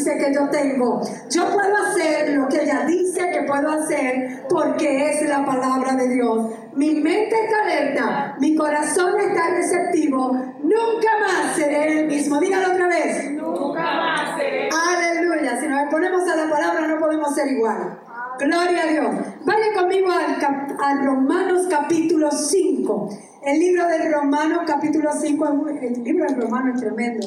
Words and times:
dice 0.00 0.16
que 0.16 0.34
yo 0.34 0.48
tengo. 0.48 1.00
Yo 1.28 1.50
puedo 1.52 1.76
hacer 1.76 2.30
lo 2.30 2.48
que 2.48 2.62
ella 2.62 2.84
dice 2.86 3.30
que 3.30 3.42
puedo 3.42 3.70
hacer 3.70 4.44
porque 4.48 5.10
es 5.10 5.28
la 5.28 5.44
palabra 5.44 5.94
de 5.94 6.08
Dios. 6.08 6.46
Mi 6.74 6.94
mente 6.94 7.34
está 7.44 7.62
alerta, 7.62 8.36
mi 8.40 8.56
corazón 8.56 9.20
está 9.20 9.50
receptivo. 9.50 10.32
Nunca 10.62 11.10
más 11.20 11.54
seré 11.54 12.00
el 12.00 12.06
mismo. 12.06 12.40
Dígalo 12.40 12.72
otra 12.72 12.88
vez. 12.88 13.30
Nunca 13.32 13.82
más 13.82 14.38
seré. 14.38 14.70
Aleluya. 14.70 15.60
Si 15.60 15.68
nos 15.68 15.90
ponemos 15.90 16.26
a 16.28 16.36
la 16.36 16.50
palabra 16.50 16.86
no 16.86 16.98
podemos 16.98 17.34
ser 17.34 17.48
igual. 17.48 17.98
Gloria 18.38 18.84
a 18.84 18.86
Dios. 18.86 19.14
Vaya 19.44 19.66
conmigo 19.76 20.08
al, 20.10 21.04
Romanos 21.04 21.66
capítulo 21.68 22.30
5. 22.30 23.10
El 23.42 23.58
libro 23.58 23.86
de 23.86 24.10
Romanos 24.10 24.60
capítulo 24.66 25.10
5, 25.12 25.66
el 25.80 26.04
libro 26.04 26.26
de 26.26 26.34
Romanos 26.36 26.76
es 26.76 26.80
tremendo. 26.82 27.26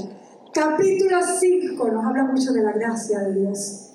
Capítulo 0.53 1.19
5 1.23 1.87
nos 1.89 2.05
habla 2.05 2.25
mucho 2.25 2.53
de 2.53 2.61
la 2.61 2.73
gracia 2.73 3.21
de 3.21 3.39
Dios. 3.39 3.89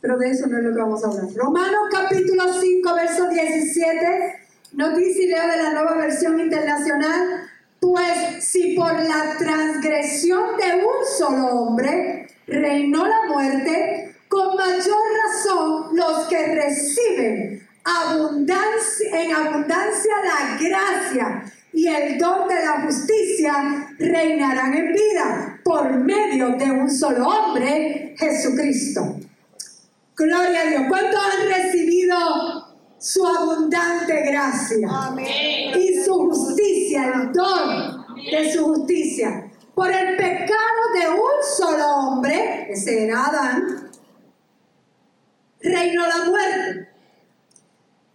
Pero 0.00 0.18
de 0.18 0.30
eso 0.30 0.48
no 0.48 0.58
es 0.58 0.64
lo 0.64 0.74
que 0.74 0.80
vamos 0.80 1.04
a 1.04 1.06
hablar. 1.06 1.26
Romanos 1.32 1.82
capítulo 1.92 2.42
5, 2.52 2.94
verso 2.94 3.28
17, 3.28 4.46
nos 4.72 4.96
dice 4.96 5.28
leo 5.28 5.46
de 5.46 5.62
la 5.62 5.72
nueva 5.72 5.96
versión 5.96 6.40
internacional, 6.40 7.48
pues 7.78 8.44
si 8.44 8.74
por 8.74 8.92
la 8.94 9.36
transgresión 9.38 10.56
de 10.56 10.84
un 10.84 11.06
solo 11.16 11.46
hombre 11.46 12.26
reinó 12.48 13.06
la 13.06 13.32
muerte, 13.32 14.16
con 14.26 14.56
mayor 14.56 15.02
razón 15.24 15.96
los 15.96 16.26
que 16.26 16.46
reciben 16.52 17.68
abundancia, 17.84 19.22
en 19.22 19.32
abundancia 19.32 20.14
la 20.24 20.58
gracia 20.58 21.44
y 21.74 21.88
el 21.88 22.18
don 22.18 22.46
de 22.46 22.54
la 22.54 22.82
justicia 22.82 23.88
reinarán 23.98 24.74
en 24.74 24.92
vida 24.92 25.60
por 25.64 25.90
medio 25.90 26.50
de 26.50 26.70
un 26.70 26.88
solo 26.88 27.26
hombre, 27.26 28.14
Jesucristo. 28.16 29.16
Gloria 30.14 30.60
a 30.60 30.64
Dios. 30.66 30.82
¿Cuántos 30.88 31.20
han 31.20 31.48
recibido 31.48 32.16
su 32.98 33.26
abundante 33.26 34.22
gracia? 34.22 34.88
Y 35.76 36.00
su 36.04 36.14
justicia, 36.14 37.12
el 37.12 37.32
don 37.32 38.06
de 38.30 38.52
su 38.52 38.64
justicia. 38.66 39.50
Por 39.74 39.90
el 39.90 40.16
pecado 40.16 40.92
de 40.94 41.08
un 41.10 41.56
solo 41.56 41.86
hombre, 41.96 42.70
ese 42.70 43.06
era 43.06 43.26
Adán, 43.26 43.90
reinó 45.60 46.06
la 46.06 46.24
muerte. 46.26 46.88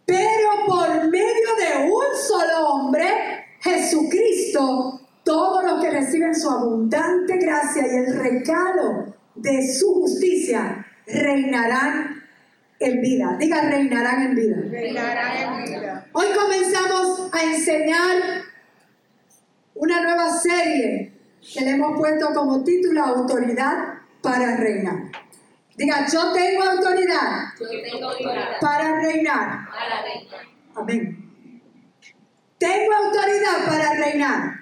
Pero 0.05 0.65
por 0.65 1.09
medio 1.09 1.55
de 1.57 1.91
un 1.91 2.05
solo 2.15 2.69
hombre, 2.69 3.38
Jesucristo, 3.61 5.01
todos 5.23 5.63
los 5.63 5.81
que 5.81 5.91
reciben 5.91 6.35
su 6.35 6.49
abundante 6.49 7.37
gracia 7.37 7.83
y 7.85 7.95
el 7.97 8.17
regalo 8.17 9.13
de 9.35 9.73
su 9.73 9.93
justicia, 9.93 10.85
reinarán 11.07 12.23
en 12.79 13.01
vida. 13.01 13.35
Diga, 13.39 13.61
reinarán 13.61 14.21
en 14.23 14.35
vida. 14.35 14.57
Reinarán 14.69 15.59
en 15.59 15.65
vida. 15.65 16.07
Hoy 16.13 16.27
comenzamos 16.33 17.29
a 17.33 17.43
enseñar 17.43 18.43
una 19.75 20.01
nueva 20.01 20.31
serie 20.37 21.13
que 21.53 21.61
le 21.61 21.71
hemos 21.71 21.97
puesto 21.97 22.33
como 22.33 22.63
título 22.63 23.03
Autoridad 23.03 23.99
para 24.21 24.57
reinar. 24.57 25.11
Diga, 25.75 26.05
yo 26.11 26.33
tengo 26.33 26.63
autoridad, 26.63 27.53
para 28.59 29.01
reinar. 29.01 29.67
Amén. 30.75 31.28
Tengo 32.59 32.93
autoridad 32.93 33.65
para 33.65 33.93
reinar. 33.95 34.59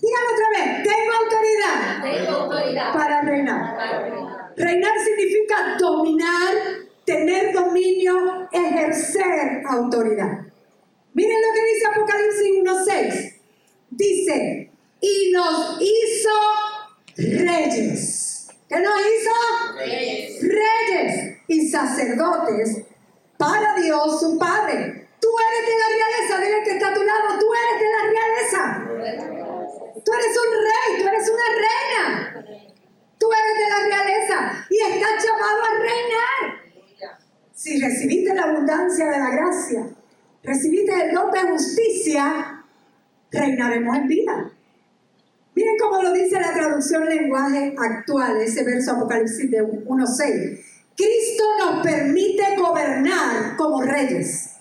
Dígalo 0.00 0.26
otra 0.32 0.48
vez, 0.50 0.82
tengo 0.82 1.12
autoridad, 1.12 2.92
para 2.92 3.22
reinar. 3.22 4.52
reinar. 4.56 4.92
significa 5.04 5.76
dominar, 5.78 6.54
tener 7.04 7.52
dominio, 7.52 8.48
ejercer 8.52 9.62
autoridad. 9.68 10.46
Miren 11.12 11.36
lo 11.42 11.54
que 11.54 11.64
dice 11.64 11.86
Apocalipsis 11.86 12.48
1.6. 12.62 13.40
Dice, 13.90 14.70
y 15.00 15.32
nos 15.32 15.80
hizo 15.80 16.30
reyes 17.16 18.30
¿Qué 18.70 18.78
nos 18.78 19.00
hizo? 19.00 19.74
Reyes. 19.78 20.42
Reyes 20.42 21.38
y 21.48 21.68
sacerdotes 21.68 22.82
para 23.36 23.74
Dios 23.74 24.20
su 24.20 24.38
Padre. 24.38 25.08
Tú 25.20 25.28
eres 25.48 25.62
de 25.68 25.76
la 25.78 25.88
realeza, 25.96 26.40
dile 26.40 26.62
que 26.64 26.70
está 26.72 26.88
a 26.88 26.94
tu 26.94 27.02
lado, 27.02 27.38
tú 27.38 27.46
eres 27.52 27.76
de 27.80 27.88
la 27.96 28.02
realeza. 28.10 28.60
Tú 30.04 30.12
eres 30.12 30.36
un 30.38 30.50
rey, 30.64 31.02
tú 31.02 31.08
eres 31.08 31.30
una 31.30 31.48
reina. 31.66 32.70
Tú 33.18 33.28
eres 33.30 33.58
de 33.58 33.68
la 33.68 33.96
realeza 33.96 34.66
y 34.70 34.80
estás 34.80 35.24
llamado 35.24 35.62
a 35.62 35.78
reinar. 35.78 36.60
Si 37.52 37.78
recibiste 37.78 38.34
la 38.34 38.44
abundancia 38.44 39.10
de 39.10 39.18
la 39.18 39.30
gracia, 39.30 39.90
recibiste 40.42 40.92
el 41.02 41.12
don 41.12 41.30
de 41.30 41.40
justicia, 41.42 42.64
reinaremos 43.30 43.94
en 43.96 44.08
vida. 44.08 44.52
Miren 45.54 45.76
cómo 45.78 46.02
lo 46.02 46.12
dice 46.14 46.40
la 46.40 46.54
traducción 46.54 47.04
lenguaje 47.04 47.74
actual, 47.76 48.40
ese 48.40 48.64
verso 48.64 48.92
Apocalipsis 48.92 49.50
de 49.50 49.62
1.6. 49.62 50.64
Cristo 50.96 51.44
nos 51.58 51.84
permite 51.84 52.56
gobernar 52.56 53.56
como 53.58 53.82
reyes 53.82 54.59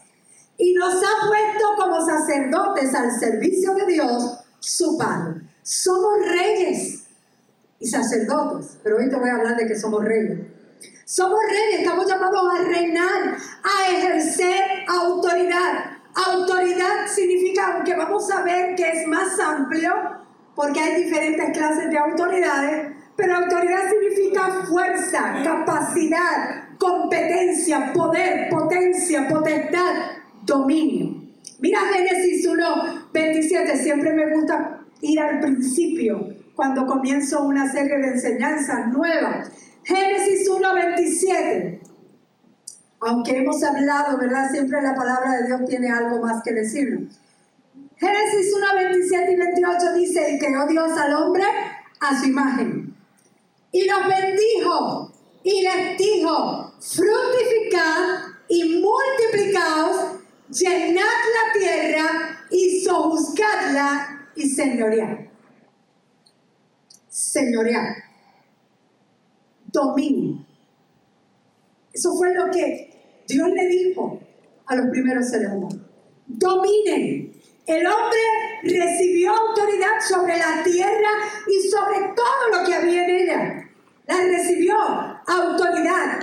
y 0.59 0.73
nos 0.73 0.93
ha 0.93 1.27
puesto 1.27 1.75
como 1.77 2.05
sacerdotes 2.05 2.93
al 2.93 3.17
servicio 3.17 3.73
de 3.75 3.85
Dios, 3.85 4.39
su 4.59 4.97
Padre. 4.97 5.41
Somos 5.63 6.19
reyes 6.27 7.05
y 7.79 7.87
sacerdotes, 7.87 8.77
pero 8.83 8.97
hoy 8.97 9.09
te 9.09 9.15
voy 9.15 9.29
a 9.29 9.35
hablar 9.35 9.55
de 9.55 9.65
que 9.65 9.79
somos 9.79 10.03
reyes. 10.03 10.37
Somos 11.05 11.39
reyes, 11.49 11.79
estamos 11.79 12.05
llamados 12.07 12.59
a 12.59 12.63
reinar, 12.65 13.37
a 13.63 13.91
ejercer 13.91 14.63
autoridad. 14.87 15.97
Autoridad 16.13 17.07
significa, 17.07 17.75
aunque 17.75 17.95
vamos 17.95 18.29
a 18.29 18.43
ver 18.43 18.75
que 18.75 18.89
es 18.89 19.07
más 19.07 19.39
amplio, 19.39 19.93
porque 20.55 20.79
hay 20.81 21.03
diferentes 21.03 21.57
clases 21.57 21.89
de 21.89 21.97
autoridades, 21.97 22.97
pero 23.15 23.35
autoridad 23.35 23.89
significa 23.89 24.65
fuerza, 24.67 25.41
capacidad, 25.41 26.77
competencia, 26.77 27.93
poder, 27.93 28.49
potencia, 28.49 29.25
potestad, 29.29 30.18
dominio. 30.43 31.23
Mira 31.59 31.79
Génesis 31.91 32.47
1, 32.47 33.09
27, 33.13 33.77
siempre 33.77 34.13
me 34.13 34.33
gusta 34.33 34.81
ir 35.01 35.19
al 35.19 35.39
principio 35.39 36.35
cuando 36.55 36.85
comienzo 36.85 37.43
una 37.43 37.71
serie 37.71 37.97
de 37.97 38.07
enseñanzas 38.07 38.87
nuevas. 38.87 39.51
Génesis 39.83 40.47
1, 40.49 40.73
27. 40.73 41.81
Aunque 43.01 43.37
hemos 43.37 43.63
hablado, 43.63 44.17
¿verdad? 44.17 44.51
Siempre 44.51 44.81
la 44.81 44.93
palabra 44.93 45.37
de 45.37 45.47
Dios 45.47 45.61
tiene 45.67 45.89
algo 45.89 46.21
más 46.21 46.43
que 46.43 46.53
decirnos. 46.53 47.19
Génesis 47.97 48.53
1, 48.55 48.65
27 48.75 49.31
y 49.31 49.35
28 49.35 49.93
dice, 49.95 50.31
y 50.33 50.39
creó 50.39 50.67
Dios 50.67 50.91
al 50.97 51.13
hombre 51.15 51.43
a 51.99 52.19
su 52.19 52.27
imagen. 52.27 52.95
Y 53.71 53.85
los 53.85 53.99
bendijo 54.07 55.11
y 55.43 55.61
les 55.61 55.97
dijo, 55.97 56.73
fructificad 56.79 58.19
y 58.47 58.81
multiplicaos, 58.81 60.18
llenad 60.49 61.03
la 61.03 61.59
tierra 61.59 62.45
y 62.51 62.81
sojuzgadla 62.81 64.29
y 64.35 64.49
señoread. 64.49 65.27
Señoread. 67.09 67.95
Dominio. 69.71 70.45
Eso 71.93 72.15
fue 72.15 72.33
lo 72.33 72.49
que 72.51 73.23
Dios 73.27 73.49
le 73.49 73.67
dijo 73.67 74.19
a 74.65 74.75
los 74.75 74.87
primeros 74.87 75.29
seres 75.29 75.49
humanos. 75.49 75.79
Dominen 76.27 77.39
el 77.69 77.85
hombre 77.85 78.19
recibió 78.63 79.31
autoridad 79.31 80.01
sobre 80.01 80.39
la 80.39 80.63
tierra 80.63 81.09
y 81.47 81.69
sobre 81.69 81.99
todo 82.15 82.57
lo 82.59 82.65
que 82.65 82.73
había 82.73 83.05
en 83.05 83.09
ella. 83.11 83.69
La 84.07 84.15
recibió 84.23 84.75
autoridad. 84.75 86.19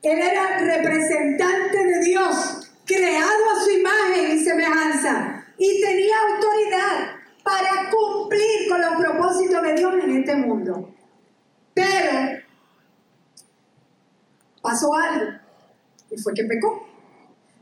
Él 0.00 0.18
era 0.18 0.56
representante 0.56 1.84
de 1.84 2.04
Dios, 2.06 2.57
creado 2.88 3.50
a 3.50 3.64
su 3.64 3.70
imagen 3.70 4.36
y 4.36 4.42
semejanza, 4.42 5.44
y 5.58 5.80
tenía 5.80 6.14
autoridad 6.34 7.16
para 7.44 7.90
cumplir 7.90 8.68
con 8.68 8.80
los 8.80 8.96
propósitos 8.96 9.62
de 9.62 9.74
Dios 9.74 9.94
en 10.02 10.16
este 10.16 10.34
mundo. 10.36 10.94
Pero 11.74 12.40
pasó 14.62 14.94
algo, 14.94 15.26
y 16.10 16.18
fue 16.18 16.32
que 16.34 16.44
pecó. 16.44 16.88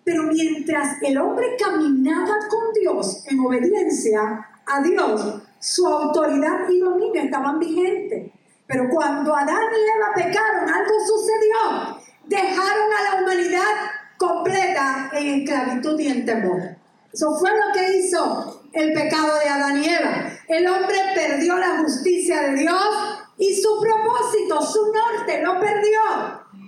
Pero 0.05 0.23
mientras 0.23 1.03
el 1.03 1.19
hombre 1.19 1.57
caminaba 1.59 2.39
con 2.49 2.73
Dios 2.81 3.25
en 3.27 3.41
obediencia 3.41 4.49
a 4.65 4.81
Dios, 4.81 5.43
su 5.59 5.85
autoridad 5.85 6.69
y 6.69 6.79
dominio 6.79 7.23
estaban 7.23 7.59
vigentes. 7.59 8.31
Pero 8.69 8.89
cuando 8.89 9.35
Adán 9.35 9.65
y 9.73 9.99
Eva 9.99 10.15
pecaron, 10.15 10.73
algo 10.73 10.95
sucedió. 11.07 12.01
Dejaron 12.25 12.93
a 12.93 13.03
la 13.03 13.23
humanidad 13.23 13.96
completa 14.19 15.11
en 15.13 15.41
esclavitud 15.41 15.99
y 16.01 16.09
en 16.09 16.25
temor. 16.25 16.77
Eso 17.13 17.35
fue 17.39 17.51
lo 17.51 17.73
que 17.73 17.99
hizo 17.99 18.63
el 18.73 18.93
pecado 18.93 19.39
de 19.39 19.49
Adán 19.49 19.83
y 19.83 19.89
Eva. 19.89 20.31
El 20.49 20.67
hombre 20.67 20.97
perdió 21.15 21.57
la 21.57 21.79
justicia 21.79 22.43
de 22.43 22.57
Dios 22.57 23.27
y 23.39 23.55
su 23.55 23.81
propósito, 23.81 24.61
su 24.63 24.93
norte, 24.93 25.43
lo 25.43 25.59
perdió 25.61 26.01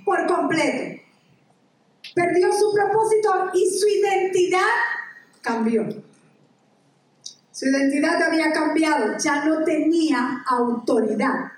por 0.04 0.26
completo. 0.26 1.02
Perdió 2.14 2.52
su 2.52 2.72
propósito 2.72 3.50
y 3.54 3.78
su 3.78 3.86
identidad 3.88 4.60
cambió. 5.42 5.86
Su 7.52 7.66
identidad 7.66 8.22
había 8.22 8.52
cambiado, 8.52 9.18
ya 9.18 9.44
no 9.44 9.64
tenía 9.64 10.44
autoridad, 10.46 11.52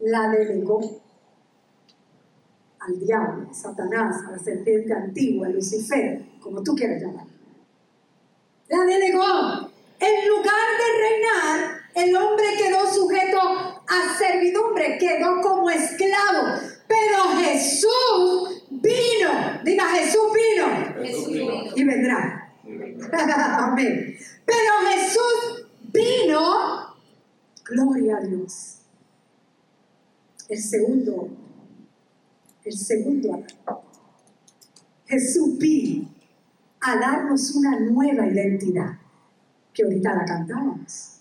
la 0.00 0.28
delegó 0.28 1.05
al 2.86 3.00
diablo, 3.00 3.48
a 3.50 3.54
Satanás, 3.54 4.16
a 4.26 4.32
la 4.32 4.38
serpiente 4.38 4.92
antigua, 4.92 5.46
a 5.46 5.50
Lucifer, 5.50 6.22
como 6.40 6.62
tú 6.62 6.74
quieras 6.74 7.02
llamar. 7.02 7.26
La 8.68 8.84
delegó. 8.84 9.70
En 9.98 10.28
lugar 10.28 10.66
de 10.78 10.98
reinar, 11.00 11.80
el 11.94 12.14
hombre 12.16 12.46
quedó 12.58 12.86
sujeto 12.92 13.40
a 13.40 14.18
servidumbre, 14.18 14.98
quedó 14.98 15.40
como 15.40 15.70
esclavo. 15.70 16.60
Pero 16.86 17.22
Jesús 17.40 18.64
vino, 18.70 19.30
diga 19.64 19.86
Jesús 19.88 20.26
vino, 20.34 21.02
Jesús 21.02 21.32
vino. 21.32 21.52
y 21.74 21.84
vendrá. 21.84 22.52
Amén. 23.58 24.16
Pero 24.44 24.72
Jesús 24.90 25.66
vino, 25.92 26.94
gloria 27.64 28.18
a 28.18 28.20
Dios. 28.20 28.78
El 30.48 30.62
segundo, 30.62 31.28
el 32.66 32.76
segundo 32.76 33.34
acto. 33.34 33.82
Jesús 35.06 35.56
vino 35.58 36.08
a 36.80 36.96
darnos 36.96 37.54
una 37.54 37.78
nueva 37.78 38.26
identidad, 38.26 38.98
que 39.72 39.84
ahorita 39.84 40.14
la 40.14 40.24
cantábamos. 40.24 41.20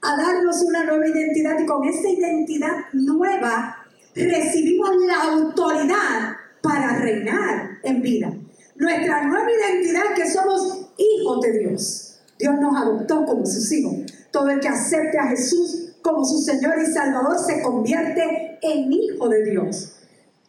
A 0.00 0.16
darnos 0.16 0.62
una 0.62 0.84
nueva 0.84 1.06
identidad 1.06 1.58
y 1.60 1.66
con 1.66 1.86
esta 1.86 2.08
identidad 2.08 2.86
nueva 2.94 3.76
recibimos 4.14 4.90
la 5.06 5.22
autoridad 5.24 6.36
para 6.62 6.98
reinar 6.98 7.78
en 7.82 8.00
vida. 8.00 8.32
Nuestra 8.76 9.26
nueva 9.26 9.50
identidad 9.50 10.14
que 10.16 10.26
somos 10.30 10.90
hijos 10.96 11.40
de 11.42 11.58
Dios. 11.58 12.20
Dios 12.38 12.54
nos 12.58 12.74
adoptó 12.76 13.26
como 13.26 13.44
sus 13.44 13.70
hijos. 13.72 13.94
Todo 14.30 14.48
el 14.48 14.60
que 14.60 14.68
acepte 14.68 15.18
a 15.18 15.28
Jesús 15.28 15.96
como 16.00 16.24
su 16.24 16.38
Señor 16.38 16.80
y 16.80 16.86
Salvador 16.86 17.38
se 17.38 17.60
convierte 17.60 18.58
en 18.62 18.90
hijo 18.90 19.28
de 19.28 19.44
Dios. 19.44 19.99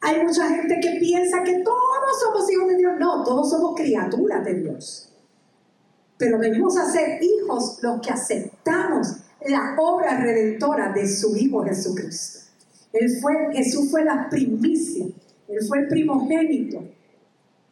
Hay 0.02 0.24
mucha 0.24 0.48
gente 0.50 0.80
que 0.82 1.00
piensa 1.00 1.44
que 1.44 1.60
todos 1.60 2.20
somos 2.20 2.52
hijos 2.52 2.68
de 2.70 2.78
Dios. 2.78 2.94
No, 3.00 3.24
todos 3.24 3.50
somos 3.50 3.76
criaturas 3.76 4.44
de 4.44 4.56
Dios. 4.56 5.14
Pero 6.18 6.40
venimos 6.40 6.78
a 6.78 6.92
ser 6.92 7.22
hijos 7.22 7.80
los 7.82 8.02
que 8.02 8.12
aceptamos 8.12 9.18
la 9.48 9.76
obra 9.80 10.20
redentora 10.20 10.92
de 10.92 11.08
su 11.08 11.36
Hijo 11.36 11.64
Jesucristo. 11.64 12.40
Él 12.94 13.10
fue, 13.22 13.34
Jesús 13.54 13.90
fue 13.90 14.04
la 14.04 14.30
primicia, 14.30 15.06
Él 15.48 15.60
fue 15.68 15.80
el 15.80 15.88
primogénito 15.88 16.84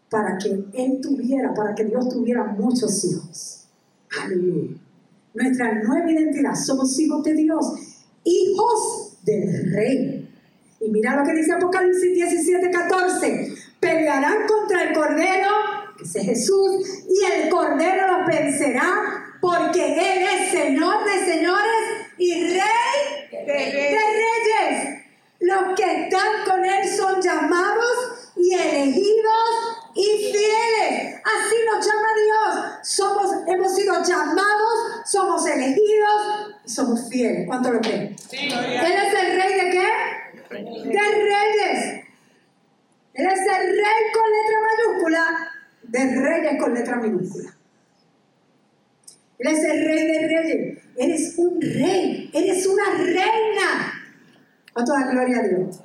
para 0.09 0.37
que 0.37 0.65
Él 0.73 0.99
tuviera, 1.01 1.53
para 1.53 1.75
que 1.75 1.85
Dios 1.85 2.09
tuviera 2.09 2.43
muchos 2.43 3.03
hijos. 3.05 3.65
Aleluya. 4.23 4.77
Nuestra 5.33 5.83
nueva 5.83 6.11
identidad, 6.11 6.55
somos 6.55 6.97
hijos 6.99 7.23
de 7.23 7.33
Dios, 7.33 7.73
hijos 8.23 9.17
del 9.23 9.71
Rey. 9.71 10.18
Y 10.81 10.89
mira 10.89 11.15
lo 11.15 11.23
que 11.23 11.33
dice 11.33 11.53
Apocalipsis 11.53 12.13
17, 12.13 12.71
14. 12.71 13.53
Pelearán 13.79 14.47
contra 14.47 14.83
el 14.83 14.93
Cordero, 14.93 15.49
que 15.97 16.03
es 16.03 16.13
Jesús, 16.13 17.03
y 17.09 17.25
el 17.25 17.49
Cordero 17.49 18.17
los 18.17 18.27
vencerá, 18.27 19.35
porque 19.41 19.85
Él 19.85 20.23
es 20.23 20.51
Señor 20.51 21.03
de 21.05 21.25
señores 21.25 22.07
y 22.17 22.33
Rey 22.33 23.45
De 23.45 23.53
reyes. 23.53 24.99
Los 25.41 25.75
que 25.75 26.03
están 26.03 26.45
con 26.45 26.63
Él 26.63 26.87
son 26.87 27.21
llamados 27.21 28.31
y 28.35 28.53
elegidos 28.53 29.89
y 29.95 30.31
fieles. 30.31 31.15
Así 31.23 31.55
nos 31.73 31.85
llama 31.85 32.07
Dios. 32.23 32.65
Somos, 32.83 33.31
hemos 33.47 33.75
sido 33.75 33.93
llamados, 34.03 35.01
somos 35.05 35.45
elegidos 35.47 36.55
y 36.65 36.69
somos 36.69 37.09
fieles. 37.09 37.47
¿Cuánto 37.47 37.71
lo 37.71 37.79
creen? 37.79 38.15
Él 38.31 38.93
es 39.07 39.13
el 39.13 39.41
rey 39.41 39.53
de 39.53 39.71
qué? 39.71 39.87
De 40.49 40.57
reyes. 40.57 42.05
Él 43.13 43.27
es 43.27 43.39
el 43.39 43.67
rey 43.67 44.01
con 44.13 44.25
letra 44.31 44.57
mayúscula, 44.67 45.51
de 45.83 46.21
reyes 46.21 46.61
con 46.61 46.73
letra 46.73 46.95
minúscula. 46.97 47.53
Él 49.39 49.47
es 49.47 49.63
el 49.63 49.85
rey 49.85 50.07
de 50.07 50.27
reyes. 50.27 50.83
Eres 50.97 51.37
un 51.37 51.61
rey, 51.61 52.29
eres 52.33 52.65
una 52.67 52.91
reina. 52.97 53.93
¿Cuánto 54.73 54.93
da 54.93 55.11
gloria 55.11 55.39
a 55.39 55.47
Dios? 55.47 55.81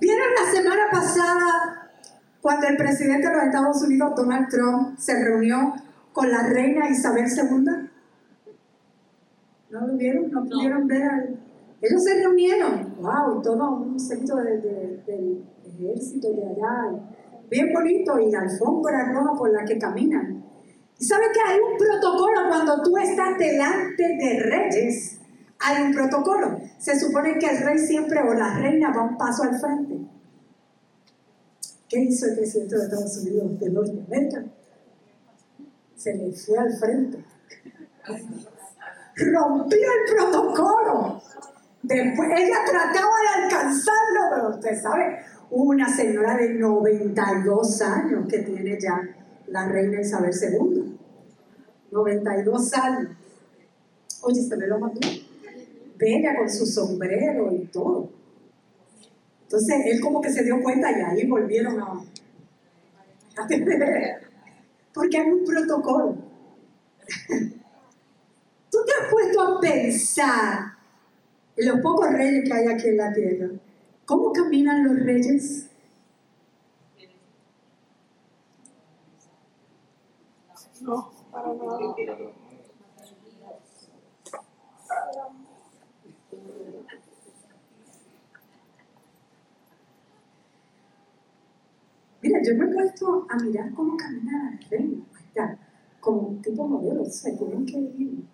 ¿Vieron 0.00 0.28
la 0.34 0.52
semana 0.52 0.90
pasada 0.90 1.90
cuando 2.40 2.66
el 2.68 2.76
presidente 2.76 3.28
de 3.28 3.34
los 3.34 3.44
Estados 3.44 3.82
Unidos, 3.82 4.14
Donald 4.16 4.48
Trump, 4.48 4.98
se 4.98 5.22
reunió 5.22 5.74
con 6.12 6.30
la 6.30 6.42
reina 6.48 6.88
Isabel 6.88 7.26
II? 7.26 7.88
¿No 9.70 9.86
lo 9.86 9.96
vieron? 9.96 10.30
¿No 10.30 10.44
pudieron 10.44 10.86
ver 10.86 11.02
al... 11.02 11.45
Ellos 11.80 12.02
se 12.04 12.14
reunieron, 12.22 12.94
wow, 13.00 13.42
todo 13.42 13.70
un 13.76 14.00
sector 14.00 14.42
de- 14.42 14.58
de- 14.58 15.02
del 15.06 15.44
ejército 15.64 16.32
de 16.32 16.42
allá, 16.46 16.94
bien 17.50 17.72
bonito, 17.72 18.18
y 18.18 18.30
la 18.30 18.40
alfombra 18.40 19.12
roja 19.12 19.34
por 19.36 19.50
la 19.52 19.64
que 19.64 19.78
caminan. 19.78 20.42
¿Y 20.98 21.04
sabe 21.04 21.24
que 21.32 21.40
hay 21.40 21.58
un 21.60 21.76
protocolo 21.76 22.40
cuando 22.48 22.82
tú 22.82 22.96
estás 22.96 23.36
delante 23.38 24.02
de 24.02 24.40
reyes? 24.40 25.20
Hay 25.60 25.82
un 25.82 25.92
protocolo. 25.92 26.58
Se 26.78 26.98
supone 26.98 27.38
que 27.38 27.46
el 27.46 27.58
rey 27.58 27.78
siempre 27.78 28.20
o 28.20 28.32
la 28.34 28.58
reina 28.58 28.92
va 28.94 29.02
un 29.02 29.16
paso 29.18 29.42
al 29.42 29.58
frente. 29.58 29.98
¿Qué 31.88 32.00
hizo 32.00 32.26
el 32.26 32.36
presidente 32.36 32.76
de 32.76 32.84
Estados 32.84 33.18
Unidos 33.18 33.60
de 33.60 33.70
Norteamérica? 33.70 34.44
Se 35.94 36.14
le 36.14 36.32
fue 36.32 36.58
al 36.58 36.72
frente. 36.78 37.24
Rompió 39.16 39.78
el 39.78 40.14
protocolo. 40.14 41.22
Después 41.86 42.28
ella 42.36 42.64
trataba 42.66 43.12
de 43.22 43.44
alcanzarlo, 43.44 44.20
pero 44.28 44.48
usted 44.56 44.82
sabe, 44.82 45.20
una 45.50 45.88
señora 45.88 46.36
de 46.36 46.54
92 46.54 47.80
años 47.82 48.26
que 48.28 48.40
tiene 48.40 48.76
ya 48.80 49.00
la 49.46 49.68
reina 49.68 50.00
Isabel 50.00 50.32
II. 50.32 50.98
92 51.92 52.74
años. 52.74 53.10
Oye, 54.22 54.42
se 54.42 54.56
me 54.56 54.66
lo 54.66 54.80
mató. 54.80 54.98
Bella 55.96 56.36
con 56.36 56.50
su 56.50 56.66
sombrero 56.66 57.52
y 57.52 57.66
todo. 57.66 58.10
Entonces 59.42 59.76
él 59.86 60.00
como 60.00 60.20
que 60.20 60.32
se 60.32 60.42
dio 60.42 60.60
cuenta 60.60 60.90
y 60.90 61.02
ahí 61.02 61.24
volvieron 61.28 61.80
a... 61.80 62.02
Porque 64.92 65.18
hay 65.18 65.30
un 65.30 65.44
protocolo. 65.44 66.16
¿Tú 68.70 68.78
te 68.84 68.92
has 68.92 69.08
puesto 69.08 69.40
a 69.40 69.60
pensar 69.60 70.58
en 70.58 70.75
los 71.64 71.80
pocos 71.80 72.12
reyes 72.12 72.44
que 72.44 72.52
hay 72.52 72.66
aquí 72.66 72.88
en 72.88 72.96
la 72.98 73.12
tierra? 73.12 73.48
¿Cómo 74.04 74.32
caminan 74.32 74.84
los 74.84 75.00
reyes? 75.04 75.70
No, 80.82 81.10
para 81.32 81.52
nada. 81.54 81.94
Mira, 92.22 92.40
yo 92.42 92.54
me 92.56 92.64
he 92.64 92.74
puesto 92.74 93.26
a 93.28 93.36
mirar 93.36 93.72
cómo 93.72 93.96
camina 93.96 94.50
la 94.50 94.68
reina. 94.68 95.58
Como 96.00 96.20
un 96.28 96.42
tipo 96.42 96.68
modelo, 96.68 97.02
o 97.02 97.06
sea, 97.06 97.36
tienen 97.36 97.66
que 97.66 97.78
ir 97.78 98.24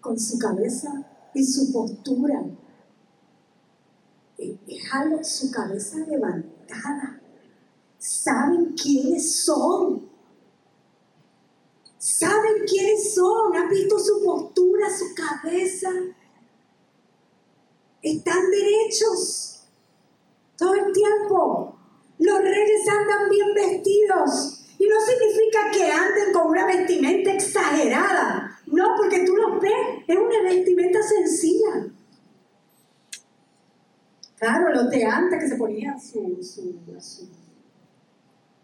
con 0.00 0.18
su 0.18 0.38
cabeza 0.38 1.11
y 1.34 1.44
su 1.44 1.72
postura. 1.72 2.42
Eh, 4.38 4.58
algo, 4.92 5.22
su 5.22 5.50
cabeza 5.50 5.98
levantada. 5.98 7.20
Saben 7.98 8.74
quiénes 8.74 9.44
son. 9.44 10.10
Saben 11.98 12.64
quiénes 12.66 13.14
son. 13.14 13.56
¿Han 13.56 13.68
visto 13.68 13.98
su 13.98 14.24
postura, 14.24 14.86
su 14.90 15.14
cabeza? 15.14 15.90
Están 18.02 18.50
derechos 18.50 19.62
todo 20.56 20.74
el 20.74 20.92
tiempo. 20.92 21.78
Los 22.18 22.38
reyes 22.40 22.88
andan 22.88 23.28
bien 23.30 23.54
vestidos. 23.54 24.64
Y 24.78 24.86
no 24.86 24.96
significa 25.00 25.70
que 25.70 25.90
anden 25.90 26.32
con 26.32 26.48
una 26.48 26.66
vestimenta 26.66 27.32
exagerada. 27.32 28.51
No, 28.72 28.94
porque 28.96 29.24
tú 29.24 29.36
los 29.36 29.60
ves, 29.60 29.72
es 30.06 30.16
una 30.16 30.42
vestimenta 30.42 30.98
sencilla. 31.02 31.92
Claro, 34.38 34.74
los 34.74 34.90
de 34.90 35.04
antes 35.04 35.38
que 35.38 35.48
se 35.48 35.56
ponían 35.56 36.00
su, 36.00 36.38
su, 36.42 36.74
su 37.00 37.28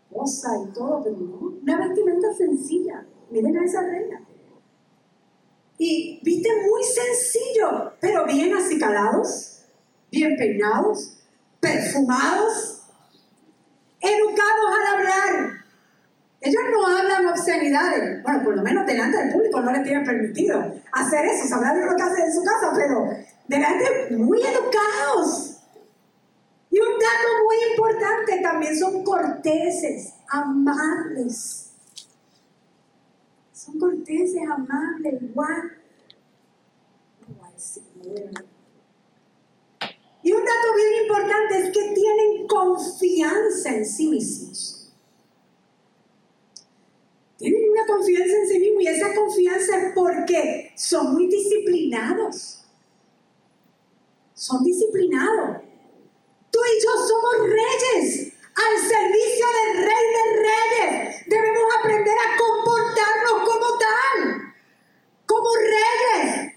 pomposa 0.08 0.48
y 0.64 0.72
todo, 0.72 1.02
pero 1.04 1.16
no, 1.16 1.58
una 1.62 1.86
vestimenta 1.86 2.32
sencilla. 2.34 3.06
Miren 3.30 3.58
a 3.58 3.64
esa 3.64 3.82
reina. 3.82 4.24
Y 5.76 6.20
viste 6.24 6.48
muy 6.66 6.82
sencillo, 6.82 7.92
pero 8.00 8.26
bien 8.26 8.56
acicalados, 8.56 9.66
bien 10.10 10.36
peinados, 10.36 11.18
perfumados, 11.60 12.82
educados 14.00 14.70
al 14.80 14.96
hablar. 14.96 15.57
Ellos 16.40 16.62
no 16.70 16.86
hablan 16.86 17.26
obscenidades. 17.26 18.22
Bueno, 18.22 18.44
por 18.44 18.56
lo 18.56 18.62
menos 18.62 18.86
delante 18.86 19.18
del 19.18 19.32
público 19.32 19.60
no 19.60 19.72
les 19.72 19.82
tienen 19.82 20.04
permitido 20.04 20.72
hacer 20.92 21.24
eso, 21.26 21.48
sabrá 21.48 21.74
de 21.74 21.84
lo 21.84 21.96
que 21.96 22.02
hacen 22.02 22.26
en 22.26 22.32
su 22.32 22.42
casa, 22.44 22.72
pero 22.74 23.10
delante 23.48 24.16
muy 24.16 24.40
educados. 24.40 25.56
Y 26.70 26.78
un 26.78 26.92
dato 26.98 27.28
muy 27.44 27.56
importante, 27.70 28.40
también 28.42 28.78
son 28.78 29.02
corteses, 29.02 30.12
amables. 30.28 31.70
Son 33.52 33.78
corteses, 33.78 34.42
amables, 34.48 35.22
igual. 35.22 35.72
Y 40.22 40.32
un 40.32 40.44
dato 40.44 40.74
bien 40.76 41.02
importante 41.02 41.58
es 41.58 41.70
que 41.72 41.94
tienen 41.94 42.46
confianza 42.46 43.74
en 43.74 43.86
sí 43.86 44.08
mismos. 44.08 44.92
Tienen 47.38 47.67
confianza 47.86 48.34
en 48.36 48.48
sí 48.48 48.58
mismos 48.58 48.82
y 48.82 48.86
esa 48.88 49.14
confianza 49.14 49.76
es 49.76 49.92
porque 49.94 50.72
son 50.76 51.12
muy 51.14 51.26
disciplinados. 51.26 52.64
Son 54.34 54.62
disciplinados. 54.62 55.62
Tú 56.50 56.58
y 56.60 56.84
yo 56.84 56.90
somos 57.06 57.48
reyes 57.48 58.32
al 58.54 58.88
servicio 58.88 59.46
del 59.58 59.84
rey 59.84 60.04
de 60.16 60.40
reyes. 60.40 61.26
Debemos 61.26 61.62
aprender 61.78 62.16
a 62.16 62.36
comportarnos 62.36 63.48
como 63.48 63.78
tal, 63.78 64.54
como 65.26 65.48
reyes. 65.56 66.47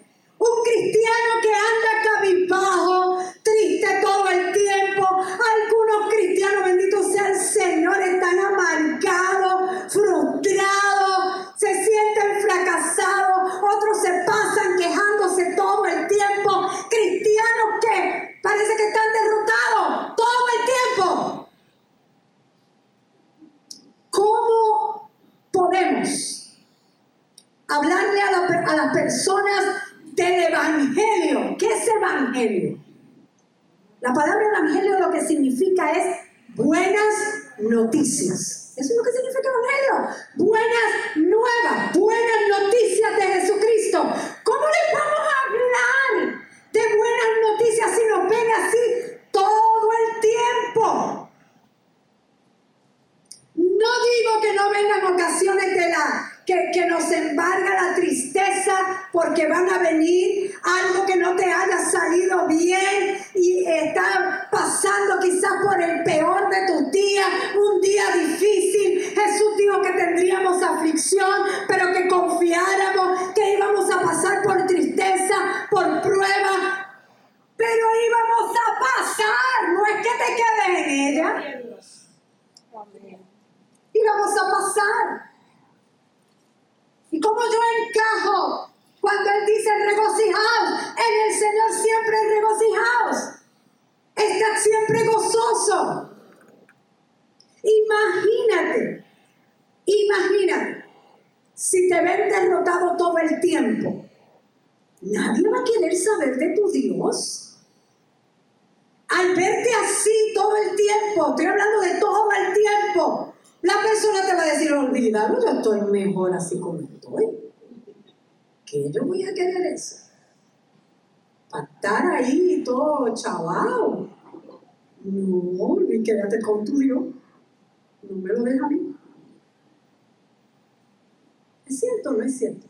O 132.09 132.13
no 132.13 132.23
es 132.23 132.37
cierto? 132.37 132.67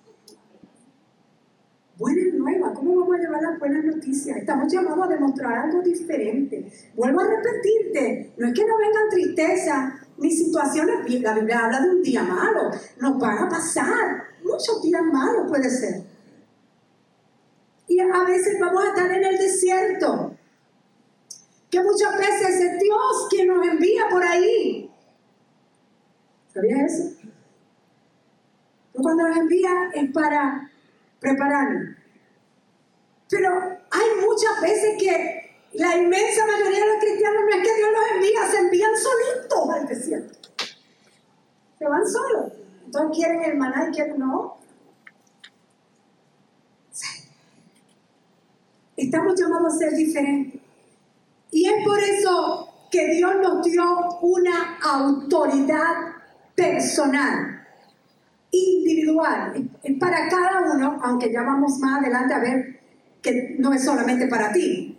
Buenas 1.98 2.34
nuevas, 2.34 2.72
¿cómo 2.74 2.96
vamos 2.96 3.16
a 3.16 3.20
llevar 3.20 3.44
las 3.44 3.60
buenas 3.60 3.86
noticias? 3.86 4.38
Estamos 4.38 4.74
llamados 4.74 5.06
a 5.06 5.08
demostrar 5.08 5.54
algo 5.60 5.82
diferente. 5.82 6.72
Vuelvo 6.96 7.22
a 7.22 7.28
repetirte, 7.28 8.34
no 8.38 8.48
es 8.48 8.54
que 8.54 8.66
no 8.66 8.78
vengan 8.78 9.10
tristeza 9.12 10.00
ni 10.18 10.32
situaciones, 10.32 10.96
la 11.22 11.34
Biblia 11.34 11.66
habla 11.66 11.82
de 11.82 11.90
un 11.90 12.02
día 12.02 12.24
malo, 12.24 12.72
nos 13.00 13.20
van 13.20 13.38
a 13.38 13.50
pasar, 13.50 14.24
muchos 14.44 14.82
días 14.82 15.04
malos 15.04 15.48
puede 15.48 15.70
ser. 15.70 16.02
Y 17.88 18.00
a 18.00 18.24
veces 18.24 18.58
vamos 18.60 18.84
a 18.84 18.88
estar 18.90 19.12
en 19.12 19.24
el 19.24 19.38
desierto, 19.38 20.36
que 21.70 21.82
muchas 21.84 22.18
veces 22.18 22.62
es 22.62 22.80
Dios 22.80 23.28
quien 23.30 23.48
nos 23.48 23.68
envía 23.68 24.10
por 24.10 24.24
ahí. 24.24 24.90
¿Sabías 26.54 26.94
eso? 26.94 27.21
Cuando 29.02 29.28
nos 29.28 29.38
envía 29.38 29.72
es 29.94 30.12
para 30.12 30.72
prepararnos. 31.20 31.96
Pero 33.30 33.50
hay 33.52 34.26
muchas 34.26 34.62
veces 34.62 34.98
que 35.00 35.52
la 35.74 35.96
inmensa 35.98 36.46
mayoría 36.46 36.80
de 36.80 36.88
los 36.88 36.98
cristianos 37.00 37.42
no 37.50 37.56
es 37.58 37.68
que 37.68 37.76
Dios 37.76 37.90
los 37.92 38.12
envía, 38.16 38.48
se 38.48 38.58
envían 38.58 38.92
solitos 38.98 39.70
al 39.70 39.88
desierto. 39.88 40.50
Se 41.80 41.86
van 41.88 42.08
solos. 42.08 42.52
Entonces 42.86 43.18
quieren 43.18 43.44
el 43.44 43.58
maná 43.58 43.88
y 43.90 43.92
quieren 43.92 44.20
no. 44.20 44.58
Estamos 48.98 49.40
llamados 49.40 49.74
a 49.74 49.78
ser 49.78 49.94
diferentes. 49.94 50.62
Y 51.52 51.68
es 51.68 51.86
por 51.86 52.00
eso 52.00 52.72
que 52.92 53.08
Dios 53.16 53.36
nos 53.42 53.64
dio 53.64 53.84
una 54.22 54.78
autoridad 54.80 56.16
personal, 56.54 57.51
individual. 58.52 59.70
Es 59.84 59.98
para 59.98 60.28
cada 60.30 60.74
uno, 60.74 61.00
aunque 61.04 61.32
ya 61.32 61.42
vamos 61.42 61.80
más 61.80 62.02
adelante 62.02 62.34
a 62.34 62.40
ver 62.40 62.80
que 63.22 63.56
no 63.60 63.74
es 63.74 63.84
solamente 63.84 64.28
para 64.28 64.52
ti. 64.52 64.98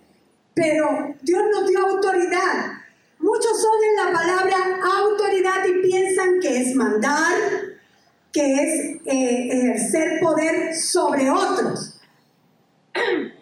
Pero 0.55 1.15
Dios 1.23 1.43
nos 1.53 1.69
dio 1.69 1.87
autoridad. 1.87 2.73
Muchos 3.19 3.53
oyen 3.53 3.97
la 3.97 4.13
palabra 4.13 4.57
autoridad 4.99 5.65
y 5.67 5.83
piensan 5.83 6.41
que 6.41 6.61
es 6.61 6.75
mandar, 6.75 7.33
que 8.33 8.55
es 8.55 9.01
eh, 9.07 9.49
ejercer 9.53 10.21
poder 10.21 10.75
sobre 10.75 11.31
otros. 11.31 12.01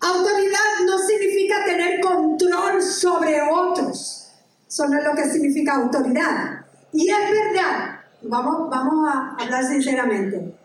Autoridad 0.00 0.86
no 0.86 0.98
significa 0.98 1.64
tener 1.64 2.00
control 2.00 2.80
sobre 2.80 3.40
otros. 3.40 4.32
Eso 4.68 4.86
no 4.86 4.98
es 4.98 5.04
lo 5.04 5.14
que 5.14 5.24
significa 5.28 5.74
autoridad. 5.74 6.66
Y 6.92 7.10
es 7.10 7.30
verdad, 7.30 7.97
vamos, 8.22 8.70
vamos 8.70 9.08
a 9.08 9.36
hablar 9.38 9.64
sinceramente, 9.64 10.56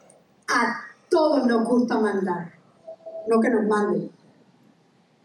a 0.48 0.82
todos 1.10 1.46
nos 1.46 1.64
gusta 1.64 2.00
mandar, 2.00 2.54
no 3.28 3.40
que 3.40 3.50
nos 3.50 3.66
manden. 3.68 4.12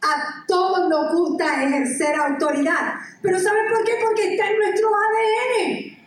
A 0.01 0.45
todos 0.47 0.89
nos 0.89 1.13
gusta 1.13 1.65
ejercer 1.65 2.15
autoridad. 2.15 2.95
Pero 3.21 3.39
¿saben 3.39 3.65
por 3.69 3.85
qué? 3.85 3.95
Porque 4.01 4.33
está 4.33 4.49
en 4.49 4.59
nuestro 4.59 4.89
ADN. 4.89 5.99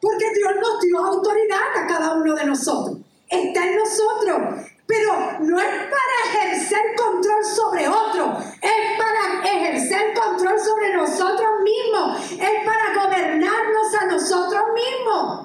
Porque 0.00 0.24
Dios 0.34 0.52
nos 0.60 0.80
dio 0.80 0.98
autoridad 0.98 1.84
a 1.84 1.86
cada 1.86 2.14
uno 2.14 2.34
de 2.34 2.44
nosotros. 2.46 2.98
Está 3.28 3.66
en 3.66 3.76
nosotros. 3.76 4.66
Pero 4.86 5.12
no 5.40 5.58
es 5.58 5.66
para 5.66 6.40
ejercer 6.40 6.94
control 6.96 7.44
sobre 7.44 7.88
otro, 7.88 8.38
es 8.38 8.98
para 8.98 9.44
ejercer 9.44 10.14
control 10.14 10.60
sobre 10.60 10.94
nosotros 10.94 11.48
mismos, 11.64 12.32
es 12.32 12.64
para 12.64 13.04
gobernarnos 13.04 13.94
a 14.00 14.06
nosotros 14.06 14.62
mismos. 14.74 15.42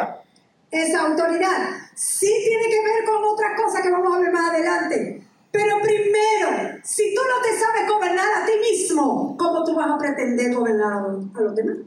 Esa 0.70 1.02
autoridad 1.08 1.70
sí 1.96 2.32
tiene 2.46 2.64
que 2.70 2.84
ver 2.84 3.06
con 3.06 3.24
otras 3.24 3.60
cosas 3.60 3.82
que 3.82 3.90
vamos 3.90 4.16
a 4.16 4.20
ver 4.20 4.32
más 4.32 4.52
adelante. 4.52 5.28
Pero 5.52 5.82
primero, 5.82 6.80
si 6.84 7.14
tú 7.16 7.22
no 7.28 7.42
te 7.42 7.60
sabes 7.60 7.90
gobernar 7.92 8.44
a 8.44 8.46
ti 8.46 8.54
mismo, 8.60 9.36
¿cómo 9.38 9.64
tú 9.66 9.76
vas 9.76 9.90
a 9.90 9.98
pretender 9.98 10.54
gobernar 10.54 10.94
a 10.94 11.42
los 11.42 11.56
demás? 11.56 11.78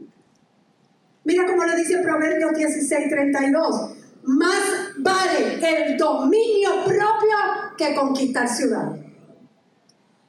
Mira 1.23 1.45
cómo 1.47 1.63
lo 1.63 1.75
dice 1.75 1.97
Proverbios 1.99 2.53
16, 2.53 3.09
32 3.09 3.95
más 4.25 4.64
vale 5.15 5.59
el 5.61 5.97
dominio 5.97 6.83
propio 6.85 7.37
que 7.77 7.95
conquistar 7.95 8.47
ciudades. 8.47 9.01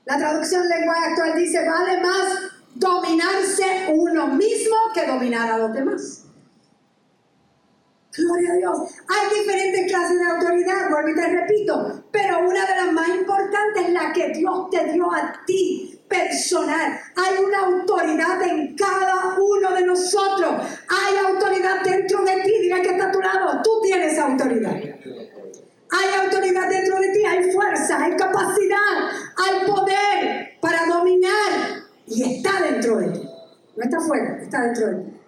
La 0.04 0.18
traducción 0.18 0.68
lenguaje 0.68 1.10
actual 1.10 1.36
dice, 1.36 1.68
vale 1.68 2.00
más 2.00 2.38
dominarse 2.74 3.88
uno 3.92 4.28
mismo 4.28 4.76
que 4.94 5.06
dominar 5.06 5.50
a 5.50 5.58
los 5.58 5.72
demás. 5.72 6.22
Gloria 8.16 8.52
a 8.52 8.56
Dios. 8.56 8.78
Hay 9.08 9.38
diferentes 9.40 9.92
clases 9.92 10.18
de 10.18 10.26
autoridad, 10.26 10.90
vuelvo 10.90 11.08
y 11.10 11.14
te 11.14 11.26
repito, 11.26 12.04
pero 12.10 12.48
una 12.48 12.64
de 12.64 12.76
las 12.76 12.92
más 12.92 13.08
importantes 13.08 13.86
es 13.86 13.92
la 13.92 14.12
que 14.12 14.28
Dios 14.28 14.70
te 14.70 14.92
dio 14.92 15.12
a 15.12 15.44
ti 15.44 15.95
personal. 16.08 17.00
Hay 17.16 17.44
una 17.44 17.58
autoridad 17.66 18.42
en 18.42 18.76
cada 18.76 19.36
uno 19.38 19.74
de 19.74 19.82
nosotros. 19.82 20.52
Hay 20.88 21.16
autoridad 21.32 21.82
dentro 21.82 22.24
de 22.24 22.42
ti. 22.42 22.52
Dile 22.62 22.82
que 22.82 22.90
está 22.90 23.08
a 23.08 23.12
tu 23.12 23.20
lado. 23.20 23.60
Tú 23.62 23.80
tienes 23.82 24.18
autoridad. 24.18 24.74
Hay 24.74 26.24
autoridad 26.24 26.68
dentro 26.68 27.00
de 27.00 27.12
ti. 27.12 27.24
Hay 27.24 27.52
fuerza, 27.52 28.02
hay 28.02 28.16
capacidad, 28.16 29.10
hay 29.36 29.66
poder 29.66 30.58
para 30.60 30.86
dominar. 30.86 31.84
Y 32.06 32.36
está 32.36 32.62
dentro 32.62 32.98
de 32.98 33.08
ti. 33.10 33.28
No 33.76 33.84
está 33.84 34.00
fuera, 34.00 34.38
está 34.42 34.62
dentro 34.62 34.86
de 34.88 34.94
ti. 34.96 35.20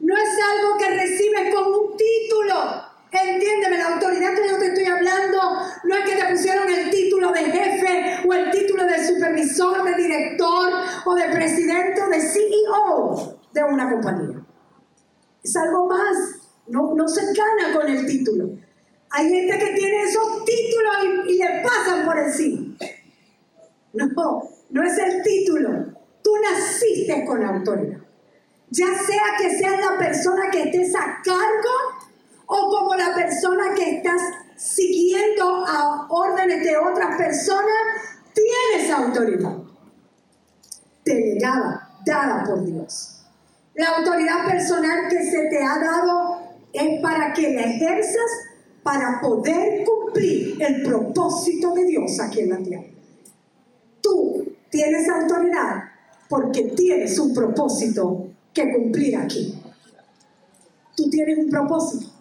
No 0.00 0.14
es 0.16 0.28
algo 0.52 0.76
que 0.78 0.90
recibes 0.90 1.54
con 1.54 1.66
un 1.66 1.96
título. 1.96 2.93
Entiéndeme, 3.14 3.78
la 3.78 3.94
autoridad 3.94 4.34
que 4.34 4.48
yo 4.48 4.58
te 4.58 4.66
estoy 4.66 4.86
hablando 4.86 5.38
no 5.84 5.96
es 5.96 6.04
que 6.04 6.16
te 6.16 6.32
pusieron 6.32 6.68
el 6.68 6.90
título 6.90 7.30
de 7.30 7.44
jefe 7.44 8.28
o 8.28 8.32
el 8.32 8.50
título 8.50 8.84
de 8.84 9.06
supervisor, 9.06 9.84
de 9.84 9.94
director 9.94 10.72
o 11.04 11.14
de 11.14 11.28
presidente 11.28 12.02
o 12.02 12.08
de 12.08 12.20
CEO 12.20 13.38
de 13.52 13.62
una 13.62 13.88
compañía. 13.88 14.44
Es 15.44 15.56
algo 15.56 15.86
más, 15.86 16.16
no, 16.66 16.94
no 16.96 17.06
se 17.06 17.22
gana 17.26 17.72
con 17.72 17.88
el 17.88 18.04
título. 18.04 18.50
Hay 19.10 19.28
gente 19.28 19.58
que 19.58 19.74
tiene 19.74 20.02
esos 20.02 20.44
títulos 20.44 20.94
y, 21.26 21.34
y 21.34 21.38
le 21.38 21.62
pasan 21.62 22.04
por 22.04 22.18
encima. 22.18 22.74
No, 23.92 24.42
no 24.70 24.82
es 24.82 24.98
el 24.98 25.22
título. 25.22 25.68
Tú 26.20 26.32
naciste 26.42 27.24
con 27.24 27.44
autoridad. 27.44 28.00
Ya 28.70 28.86
sea 28.86 29.22
que 29.38 29.56
seas 29.56 29.78
la 29.80 29.96
persona 29.98 30.50
que 30.50 30.64
estés 30.64 30.96
a 30.96 31.20
cargo 31.22 31.93
o 32.46 32.70
como 32.70 32.94
la 32.94 33.14
persona 33.14 33.74
que 33.74 33.96
estás 33.96 34.20
siguiendo 34.56 35.64
a 35.66 36.06
órdenes 36.08 36.62
de 36.62 36.76
otras 36.76 37.16
personas, 37.16 37.64
tienes 38.32 38.90
autoridad. 38.90 39.56
Delegada, 41.04 41.98
dada 42.04 42.44
por 42.44 42.64
Dios. 42.64 43.24
La 43.74 43.88
autoridad 43.96 44.46
personal 44.46 45.08
que 45.08 45.22
se 45.24 45.48
te 45.48 45.62
ha 45.62 45.78
dado 45.78 46.38
es 46.72 47.00
para 47.00 47.32
que 47.32 47.52
la 47.54 47.62
ejerzas 47.62 48.30
para 48.82 49.20
poder 49.20 49.84
cumplir 49.84 50.62
el 50.62 50.82
propósito 50.82 51.72
de 51.74 51.84
Dios 51.84 52.20
aquí 52.20 52.40
en 52.40 52.50
la 52.50 52.58
tierra. 52.58 52.84
Tú 54.00 54.44
tienes 54.70 55.08
autoridad 55.08 55.84
porque 56.28 56.62
tienes 56.76 57.18
un 57.18 57.34
propósito 57.34 58.28
que 58.52 58.72
cumplir 58.72 59.16
aquí. 59.16 59.60
Tú 60.96 61.10
tienes 61.10 61.38
un 61.38 61.50
propósito. 61.50 62.13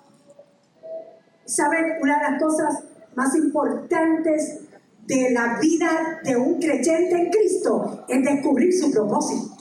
¿Saben? 1.54 1.86
Una 2.02 2.18
de 2.18 2.32
las 2.32 2.42
cosas 2.42 2.84
más 3.16 3.36
importantes 3.36 4.62
de 5.06 5.32
la 5.32 5.60
vida 5.60 6.20
de 6.24 6.36
un 6.36 6.60
creyente 6.60 7.16
en 7.16 7.30
Cristo 7.30 8.06
es 8.08 8.24
descubrir 8.24 8.74
su 8.74 8.90
propósito. 8.90 9.56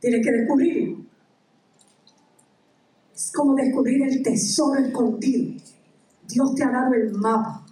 Tienes 0.00 0.24
que 0.24 0.32
descubrirlo. 0.32 1.04
Es 3.14 3.30
como 3.32 3.54
descubrir 3.56 4.02
el 4.04 4.22
tesoro 4.22 4.80
escondido. 4.80 5.60
Dios 6.26 6.54
te 6.54 6.64
ha 6.64 6.70
dado 6.70 6.94
el 6.94 7.12
mapa. 7.12 7.66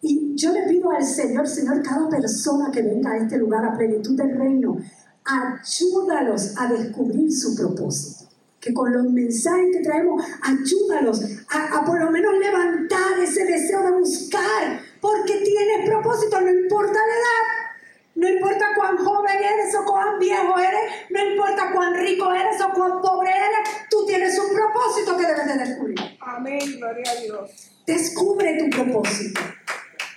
Y 0.00 0.36
yo 0.36 0.52
le 0.52 0.68
pido 0.68 0.92
al 0.92 1.04
Señor, 1.04 1.48
Señor, 1.48 1.82
cada 1.82 2.08
persona 2.08 2.70
que 2.70 2.82
venga 2.82 3.10
a 3.10 3.16
este 3.16 3.36
lugar 3.36 3.64
a 3.64 3.76
plenitud 3.76 4.16
del 4.16 4.38
reino, 4.38 4.76
ayúdalos 5.24 6.54
a 6.56 6.68
descubrir 6.68 7.32
su 7.32 7.56
propósito 7.56 8.27
que 8.68 8.74
con 8.74 8.92
los 8.92 9.04
mensajes 9.04 9.66
que 9.72 9.82
traemos, 9.82 10.22
ayúdalos 10.42 11.22
a, 11.50 11.84
por 11.84 11.98
lo 11.98 12.10
menos 12.10 12.34
levantar 12.38 13.18
ese 13.22 13.44
deseo 13.44 13.82
de 13.82 13.92
buscar, 13.92 14.80
porque 15.00 15.34
tienes 15.38 15.88
propósito, 15.88 16.40
no 16.40 16.50
importa 16.50 16.92
la 16.92 17.14
edad, 17.14 17.72
no 18.14 18.28
importa 18.28 18.66
cuán 18.76 18.96
joven 18.98 19.36
eres 19.36 19.74
o 19.74 19.84
cuán 19.84 20.18
viejo 20.18 20.58
eres, 20.58 20.80
no 21.10 21.30
importa 21.30 21.70
cuán 21.72 21.94
rico 21.94 22.32
eres 22.32 22.60
o 22.60 22.70
cuán 22.74 23.00
pobre 23.00 23.30
eres, 23.30 23.88
tú 23.90 24.04
tienes 24.06 24.38
un 24.38 24.54
propósito 24.54 25.16
que 25.16 25.26
debes 25.26 25.46
de 25.46 25.64
descubrir. 25.64 25.98
Amén, 26.20 26.60
gloria 26.78 27.10
a 27.10 27.20
Dios. 27.22 27.70
Descubre 27.86 28.58
tu 28.58 28.70
propósito. 28.70 29.40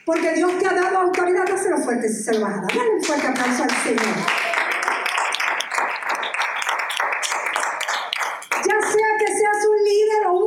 Porque 0.03 0.33
Dios 0.33 0.57
te 0.59 0.67
ha 0.67 0.73
dado 0.73 0.97
autoridad, 0.97 1.45
dáselo 1.47 1.77
fuerte 1.77 2.09
si 2.09 2.23
se 2.23 2.33
lo 2.33 2.41
vas 2.41 2.53
a 2.53 2.61
dar. 2.61 2.67
Dale 2.75 2.89
un 2.89 3.03
fuerte 3.03 3.27
aplauso 3.27 3.63
al 3.63 3.69
Señor. 3.69 4.51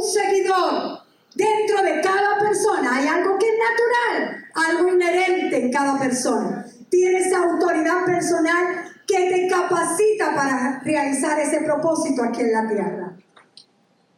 seguidor. 0.04 1.00
Dentro 1.34 1.82
de 1.82 2.00
cada 2.00 2.38
persona 2.38 2.96
hay 2.96 3.08
algo 3.08 3.38
que 3.38 3.46
es 3.46 3.54
natural, 3.58 4.44
algo 4.54 4.88
inherente 4.88 5.64
en 5.64 5.72
cada 5.72 5.98
persona. 5.98 6.64
Tienes 6.90 7.32
autoridad 7.32 8.04
personal 8.04 8.92
que 9.06 9.30
te 9.30 9.48
capacita 9.48 10.33
realizar 10.82 11.38
ese 11.40 11.60
propósito 11.60 12.22
aquí 12.22 12.42
en 12.42 12.52
la 12.52 12.68
tierra. 12.68 13.16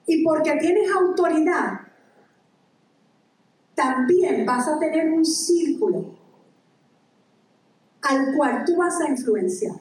Y 0.07 0.25
porque 0.25 0.53
tienes 0.61 0.91
autoridad, 0.91 1.81
también 3.75 4.47
vas 4.47 4.67
a 4.69 4.79
tener 4.79 5.13
un 5.13 5.25
círculo 5.25 6.17
al 8.03 8.35
cual 8.37 8.65
tú 8.65 8.77
vas 8.77 9.01
a 9.01 9.09
influenciar. 9.09 9.77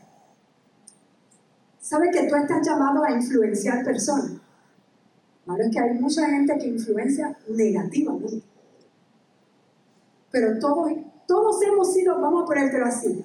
¿Sabes 1.80 2.10
que 2.12 2.28
tú 2.28 2.36
estás 2.36 2.68
llamado 2.68 3.04
a 3.04 3.12
influenciar 3.12 3.84
personas? 3.84 4.42
es 5.60 5.72
que 5.72 5.80
hay 5.80 5.94
mucha 5.94 6.28
gente 6.28 6.58
que 6.58 6.68
influencia 6.68 7.38
negativamente. 7.48 8.42
Pero 10.32 10.60
todos, 10.60 10.92
todos 11.28 11.62
hemos 11.64 11.94
sido, 11.94 12.20
vamos 12.20 12.44
a 12.44 12.46
ponértelo 12.46 12.86
así, 12.86 13.25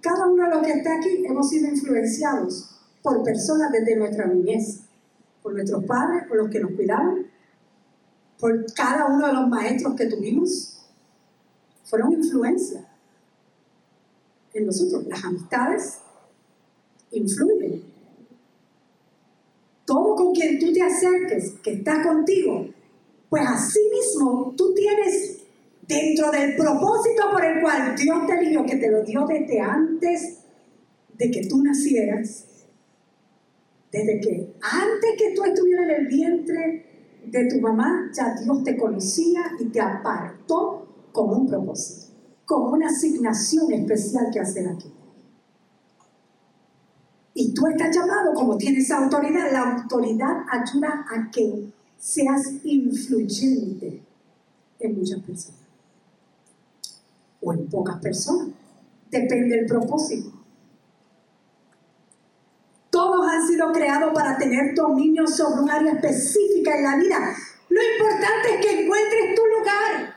cada 0.00 0.26
uno 0.26 0.44
de 0.44 0.50
los 0.50 0.66
que 0.66 0.72
está 0.72 0.96
aquí 0.96 1.24
hemos 1.24 1.48
sido 1.48 1.68
influenciados 1.68 2.70
por 3.02 3.22
personas 3.22 3.72
desde 3.72 3.96
nuestra 3.96 4.26
niñez, 4.26 4.80
por 5.42 5.54
nuestros 5.54 5.84
padres, 5.84 6.24
por 6.28 6.36
los 6.36 6.50
que 6.50 6.60
nos 6.60 6.72
cuidaban, 6.72 7.26
por 8.38 8.72
cada 8.74 9.06
uno 9.06 9.26
de 9.26 9.32
los 9.32 9.48
maestros 9.48 9.94
que 9.94 10.06
tuvimos. 10.06 10.78
Fueron 11.84 12.12
influencia 12.12 12.86
en 14.54 14.66
nosotros. 14.66 15.06
Las 15.06 15.24
amistades 15.24 15.98
influyen 17.10 17.90
todo 19.84 20.14
con 20.14 20.32
quien 20.32 20.58
tú 20.60 20.72
te 20.72 20.82
acerques, 20.82 21.54
que 21.62 21.72
está 21.72 22.00
contigo, 22.02 22.68
pues 23.28 23.42
así 23.44 23.80
mismo 23.92 24.54
tú 24.56 24.72
tienes 24.72 25.42
dentro 25.90 26.30
del 26.30 26.56
propósito 26.56 27.24
por 27.32 27.44
el 27.44 27.60
cual 27.60 27.94
Dios 27.96 28.26
te 28.26 28.34
eligió, 28.34 28.64
que 28.64 28.76
te 28.76 28.90
lo 28.90 29.02
dio 29.02 29.26
desde 29.26 29.60
antes 29.60 30.38
de 31.18 31.30
que 31.30 31.46
tú 31.46 31.62
nacieras, 31.62 32.46
desde 33.90 34.20
que 34.20 34.54
antes 34.62 35.10
que 35.18 35.34
tú 35.34 35.44
estuvieras 35.44 35.90
en 35.90 35.94
el 35.96 36.06
vientre 36.06 36.86
de 37.26 37.46
tu 37.46 37.60
mamá, 37.60 38.10
ya 38.14 38.34
Dios 38.34 38.62
te 38.64 38.76
conocía 38.76 39.42
y 39.58 39.64
te 39.66 39.80
apartó 39.80 40.86
con 41.12 41.30
un 41.30 41.48
propósito, 41.48 42.14
con 42.46 42.72
una 42.72 42.88
asignación 42.88 43.72
especial 43.72 44.28
que 44.32 44.40
hacer 44.40 44.68
aquí. 44.68 44.92
Y 47.34 47.52
tú 47.52 47.66
estás 47.66 47.94
llamado, 47.94 48.32
como 48.32 48.56
tienes 48.56 48.90
autoridad, 48.90 49.52
la 49.52 49.72
autoridad 49.72 50.44
ayuda 50.50 51.04
a 51.10 51.30
que 51.30 51.72
seas 51.98 52.42
influyente 52.64 54.02
en 54.78 54.98
muchas 54.98 55.20
personas. 55.20 55.59
O 57.40 57.52
en 57.52 57.68
pocas 57.68 57.96
personas. 58.00 58.48
Depende 59.10 59.56
del 59.56 59.66
propósito. 59.66 60.40
sido 63.46 63.72
creado 63.72 64.12
para 64.12 64.36
tener 64.38 64.74
dominio 64.74 65.26
sobre 65.26 65.62
un 65.62 65.70
área 65.70 65.92
específica 65.92 66.76
en 66.76 66.84
la 66.84 66.96
vida. 66.96 67.36
Lo 67.68 67.80
importante 67.82 68.54
es 68.54 68.66
que 68.66 68.82
encuentres 68.82 69.34
tu 69.34 69.42
lugar. 69.46 70.14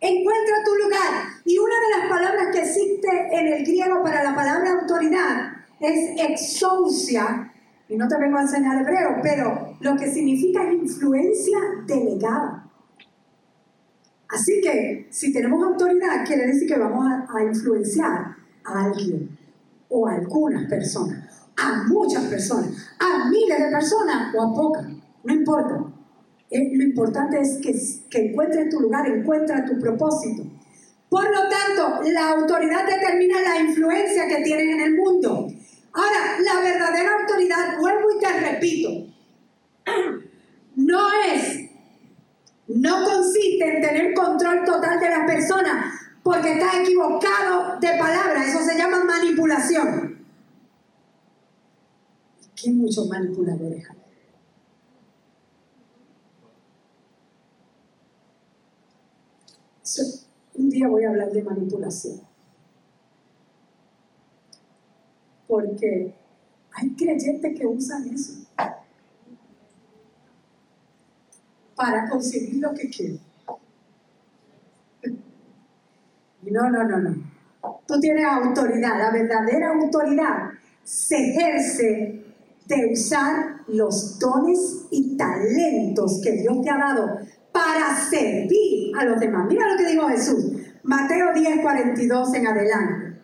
Encuentra 0.00 0.56
tu 0.64 0.74
lugar. 0.74 1.28
Y 1.44 1.58
una 1.58 1.74
de 1.74 1.98
las 1.98 2.08
palabras 2.08 2.46
que 2.52 2.60
existe 2.60 3.08
en 3.32 3.48
el 3.48 3.64
griego 3.64 4.02
para 4.02 4.22
la 4.22 4.34
palabra 4.34 4.80
autoridad 4.80 5.52
es 5.80 6.20
exousia. 6.20 7.52
Y 7.88 7.96
no 7.96 8.08
te 8.08 8.18
vengo 8.18 8.38
a 8.38 8.42
enseñar 8.42 8.82
hebreo, 8.82 9.16
pero 9.22 9.76
lo 9.80 9.96
que 9.96 10.10
significa 10.10 10.64
es 10.64 10.74
influencia 10.74 11.58
delegada. 11.86 12.65
Así 14.28 14.60
que 14.60 15.06
si 15.10 15.32
tenemos 15.32 15.62
autoridad, 15.64 16.24
quiere 16.26 16.46
decir 16.46 16.68
que 16.68 16.78
vamos 16.78 17.06
a, 17.28 17.42
influenciar 17.42 18.36
a 18.64 18.84
alguien 18.84 19.38
o 19.88 20.08
a 20.08 20.14
algunas 20.14 20.68
personas, 20.68 21.48
a 21.56 21.84
muchas 21.84 22.24
personas, 22.24 22.70
a 22.98 23.28
miles 23.28 23.58
de 23.58 23.70
personas 23.70 24.34
o 24.34 24.42
a 24.42 24.54
pocas, 24.54 24.86
no 25.24 25.32
importa. 25.32 25.84
Eh, 26.50 26.76
lo 26.76 26.84
importante 26.84 27.40
es 27.40 27.58
que, 27.62 27.74
que 28.10 28.30
encuentres 28.30 28.68
tu 28.68 28.80
lugar, 28.80 29.08
encuentra 29.08 29.64
tu 29.64 29.78
propósito. 29.78 30.44
Por 31.08 31.24
lo 31.24 31.48
tanto, 31.48 32.02
la 32.10 32.30
autoridad 32.32 32.84
determina 32.86 33.40
la 33.40 33.60
influencia 33.60 34.26
que 34.26 34.42
tienes 34.42 34.74
en 34.74 34.80
el 34.80 34.96
mundo. 34.96 35.48
Ahora, 35.92 36.38
la 36.40 36.60
verdadera 36.60 37.20
autoridad, 37.20 37.78
vuelvo 37.78 38.08
y 38.10 38.18
te 38.18 38.40
repito, 38.40 38.90
no 40.76 41.08
es, 41.32 41.65
no 42.68 43.04
consiste 43.04 43.76
en 43.76 43.82
tener 43.82 44.14
control 44.14 44.64
total 44.64 44.98
de 44.98 45.10
las 45.10 45.26
personas 45.26 45.94
porque 46.22 46.54
estás 46.54 46.80
equivocado 46.80 47.78
de 47.78 47.88
palabra, 47.98 48.44
eso 48.44 48.60
se 48.60 48.76
llama 48.76 49.04
manipulación. 49.04 50.26
¿Qué 52.56 52.72
muchos 52.72 53.08
manipuladores 53.08 53.88
hay? 53.90 53.96
un 60.54 60.70
día 60.70 60.88
voy 60.88 61.04
a 61.04 61.10
hablar 61.10 61.30
de 61.30 61.42
manipulación. 61.42 62.20
Porque 65.46 66.12
hay 66.72 66.90
creyentes 66.96 67.56
que 67.56 67.66
usan 67.66 68.08
eso 68.08 68.45
para 71.76 72.08
conseguir 72.08 72.60
lo 72.60 72.74
que 72.74 72.88
quieren. 72.90 73.20
No, 76.42 76.70
no, 76.70 76.84
no, 76.84 76.98
no. 76.98 77.14
Tú 77.86 78.00
tienes 78.00 78.24
autoridad. 78.24 78.98
La 78.98 79.10
verdadera 79.10 79.72
autoridad 79.72 80.50
se 80.82 81.16
ejerce 81.16 82.24
de 82.66 82.92
usar 82.92 83.62
los 83.68 84.18
dones 84.18 84.86
y 84.90 85.16
talentos 85.16 86.20
que 86.22 86.32
Dios 86.32 86.62
te 86.62 86.70
ha 86.70 86.78
dado 86.78 87.18
para 87.52 87.96
servir 88.08 88.92
a 88.98 89.04
los 89.04 89.20
demás. 89.20 89.46
Mira 89.48 89.72
lo 89.72 89.76
que 89.76 89.90
dijo 89.90 90.08
Jesús. 90.08 90.52
Mateo 90.82 91.32
10, 91.34 91.60
42 91.60 92.34
en 92.34 92.46
adelante. 92.46 93.20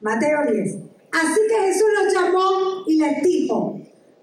Mateo 0.00 0.50
10. 0.50 0.76
Así 1.12 1.40
que 1.48 1.66
Jesús 1.66 1.88
los 2.02 2.14
llamó 2.14 2.84
y 2.86 2.98
les 2.98 3.22
dijo, 3.22 3.78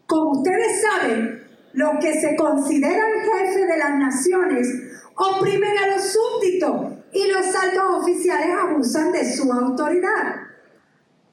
como 0.08 0.32
ustedes 0.32 0.82
saben, 0.82 1.39
los 1.80 1.92
que 2.02 2.20
se 2.20 2.36
consideran 2.36 3.22
jefes 3.22 3.68
de 3.68 3.78
las 3.78 3.98
naciones 3.98 4.68
oprimen 5.16 5.78
a 5.78 5.88
los 5.88 6.04
súbditos 6.12 6.94
y 7.14 7.26
los 7.28 7.56
altos 7.56 8.02
oficiales 8.02 8.50
abusan 8.54 9.14
de 9.14 9.34
su 9.34 9.52
autoridad. 9.52 10.36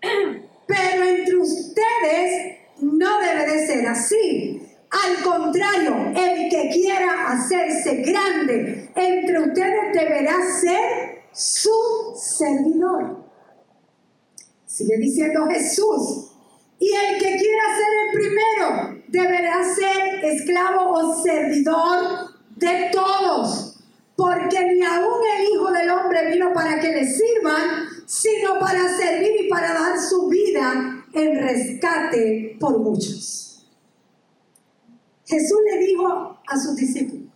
Pero 0.67 1.05
entre 1.05 1.37
ustedes 1.37 2.59
no 2.81 3.19
debe 3.19 3.53
de 3.53 3.67
ser 3.67 3.87
así. 3.89 4.63
Al 4.89 5.25
contrario, 5.25 6.13
el 6.17 6.49
que 6.49 6.71
quiera 6.73 7.33
hacerse 7.33 8.03
grande 8.03 8.91
entre 8.95 9.41
ustedes 9.41 9.93
deberá 9.95 10.37
ser 10.61 11.25
su 11.33 12.15
servidor. 12.17 13.25
Sigue 14.65 14.97
diciendo 14.99 15.45
Jesús. 15.47 16.36
Y 16.79 16.93
el 16.93 17.19
que 17.19 17.37
quiera 17.37 17.65
ser 17.77 17.93
el 18.05 18.12
primero 18.12 19.03
deberá 19.09 19.65
ser 19.75 20.25
esclavo 20.25 20.93
o 20.93 21.23
servidor 21.23 22.31
de 22.57 22.91
todos. 22.93 23.81
Porque 24.17 24.75
ni 24.75 24.83
aún 24.83 25.21
el 25.37 25.45
Hijo 25.45 25.71
del 25.73 25.91
Hombre 25.91 26.31
vino 26.33 26.53
para 26.53 26.81
que 26.81 26.89
le 26.89 27.05
sirvan, 27.05 27.89
sino 28.07 28.59
para 28.59 28.89
servir 28.97 29.45
y 29.45 29.49
para 29.49 29.75
dar 29.75 29.99
su 29.99 30.29
vida 30.29 31.05
en 31.12 31.39
rescate 31.39 32.57
por 32.59 32.79
muchos. 32.79 33.67
Jesús 35.27 35.59
le 35.71 35.79
dijo 35.79 36.39
a 36.47 36.57
sus 36.59 36.77
discípulos, 36.77 37.27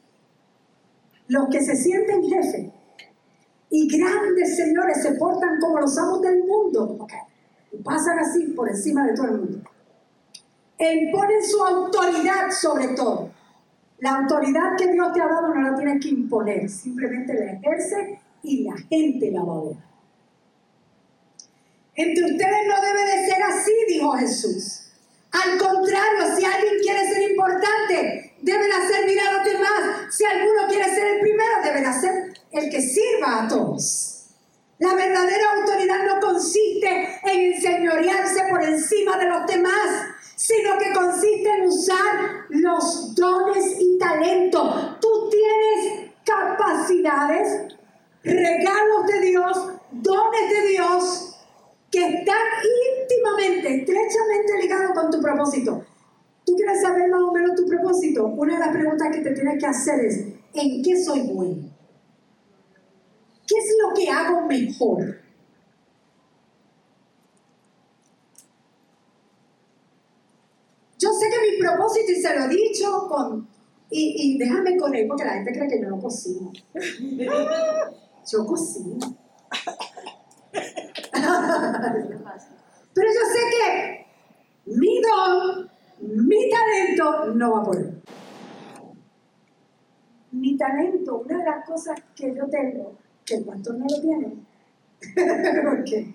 los 1.29 1.49
que 1.49 1.61
se 1.63 1.77
sienten 1.77 2.23
jefes 2.29 2.67
y 3.71 3.99
grandes 3.99 4.57
señores 4.57 5.03
se 5.03 5.13
portan 5.13 5.59
como 5.61 5.81
los 5.81 5.97
amos 5.99 6.23
del 6.23 6.45
mundo, 6.45 7.07
pasan 7.79 8.19
así 8.19 8.49
por 8.49 8.69
encima 8.69 9.07
de 9.07 9.15
todo 9.15 9.27
el 9.27 9.39
mundo. 9.39 9.71
Imponen 10.79 11.45
su 11.45 11.63
autoridad 11.63 12.51
sobre 12.51 12.89
todo. 12.89 13.31
La 13.99 14.17
autoridad 14.17 14.77
que 14.79 14.91
Dios 14.93 15.13
te 15.13 15.21
ha 15.21 15.29
dado 15.29 15.55
no 15.55 15.61
la 15.61 15.77
tienes 15.77 16.03
que 16.03 16.09
imponer, 16.09 16.69
simplemente 16.71 17.35
la 17.35 17.53
ejerce 17.53 18.19
y 18.43 18.65
la 18.65 18.77
gente 18.89 19.31
la 19.31 19.43
va. 19.43 19.63
Entre 21.95 22.25
ustedes 22.25 22.67
no 22.67 22.81
debe 22.81 23.05
de 23.05 23.27
ser 23.27 23.43
así, 23.43 23.73
dijo 23.89 24.13
Jesús. 24.13 24.87
Al 25.33 25.59
contrario, 25.59 26.35
si 26.35 26.45
alguien 26.45 26.75
quiere 26.83 27.13
ser 27.13 27.31
importante, 27.31 28.35
debe 28.41 28.65
de 28.65 28.89
servir 28.89 29.21
a 29.21 29.33
los 29.33 29.45
demás. 29.45 30.15
Si 30.17 30.25
alguno 30.25 30.67
quiere 30.69 30.85
ser 30.87 31.17
el 31.17 31.21
primero, 31.21 31.63
debe 31.63 31.81
de 31.81 31.93
ser 31.93 32.33
el 32.53 32.71
que 32.71 32.81
sirva 32.81 33.45
a 33.45 33.49
todos. 33.49 34.10
La 34.81 34.95
verdadera 34.95 35.53
autoridad 35.59 36.07
no 36.07 36.21
consiste 36.21 37.21
en 37.25 37.53
enseñorearse 37.53 38.45
por 38.49 38.63
encima 38.63 39.19
de 39.19 39.29
los 39.29 39.47
demás, 39.47 40.07
sino 40.37 40.79
que 40.79 40.91
consiste 40.95 41.51
en 41.51 41.67
usar 41.67 42.47
los 42.49 43.15
dones 43.15 43.77
y 43.79 43.99
talentos. 43.99 44.99
Tú 44.99 45.29
tienes 45.31 46.11
capacidades, 46.25 47.75
regalos 48.25 49.07
de 49.07 49.21
Dios, 49.21 49.69
dones 49.93 50.51
de 50.51 50.69
Dios 50.69 51.37
que 51.91 52.03
están 52.03 52.47
íntimamente, 53.03 53.81
estrechamente 53.81 54.63
ligados 54.63 54.93
con 54.95 55.11
tu 55.11 55.21
propósito. 55.21 55.85
¿Tú 56.47 56.57
quieres 56.57 56.81
saber 56.81 57.11
más 57.11 57.21
o 57.21 57.33
menos 57.33 57.55
tu 57.55 57.67
propósito? 57.67 58.29
Una 58.29 58.55
de 58.55 58.61
las 58.61 58.71
preguntas 58.71 59.09
que 59.13 59.21
te 59.21 59.33
tienes 59.33 59.59
que 59.61 59.67
hacer 59.67 60.01
es, 60.07 60.25
¿en 60.55 60.83
qué 60.83 61.05
soy 61.05 61.21
bueno? 61.21 61.70
¿Qué 64.01 64.05
es 64.05 64.11
lo 64.11 64.17
que 64.17 64.29
hago 64.29 64.47
mejor? 64.47 65.21
Yo 70.99 71.09
sé 71.13 71.31
que 71.31 71.51
mi 71.51 71.59
propósito, 71.59 72.13
y 72.13 72.17
se 72.17 72.37
lo 72.37 72.45
he 72.45 72.49
dicho, 72.49 73.09
con, 73.09 73.49
y, 73.91 74.35
y 74.35 74.39
déjame 74.39 74.77
con 74.77 74.95
él, 74.95 75.07
porque 75.07 75.25
la 75.25 75.35
gente 75.35 75.53
cree 75.53 75.69
que 75.69 75.81
yo 75.81 75.89
no 75.89 76.01
cocino. 76.01 76.53
Yo 78.31 78.47
cocino. 78.47 78.99
Pero 82.93 83.09
yo 83.09 83.21
sé 83.33 83.41
que 83.51 84.07
mi 84.67 85.01
don, 85.01 85.71
mi 86.27 86.51
talento 86.51 87.35
no 87.35 87.53
va 87.53 87.61
a 87.61 87.65
poder. 87.65 87.95
Mi 90.33 90.57
talento, 90.57 91.23
una 91.25 91.39
de 91.39 91.45
las 91.45 91.67
cosas 91.67 91.99
que 92.15 92.35
yo 92.35 92.47
tengo, 92.49 93.00
que 93.31 93.45
pastor 93.45 93.79
no 93.79 93.87
lo 93.89 94.01
tiene, 94.01 94.45
porque 95.65 96.15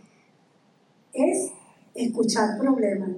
es 1.13 1.51
escuchar 1.93 2.57
problemas. 2.59 3.09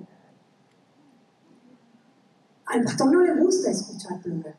Al 2.65 2.83
pastor 2.83 3.11
no 3.11 3.21
le 3.21 3.41
gusta 3.41 3.71
escuchar 3.71 4.21
problemas. 4.21 4.55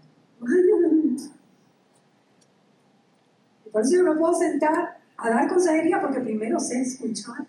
Por 3.71 3.83
eso 3.83 3.97
yo 3.97 4.03
no 4.03 4.19
puedo 4.19 4.35
sentar 4.35 4.99
a 5.17 5.31
dar 5.31 5.49
consejería 5.49 6.01
porque 6.01 6.21
primero 6.21 6.59
sé 6.59 6.81
escuchar 6.81 7.47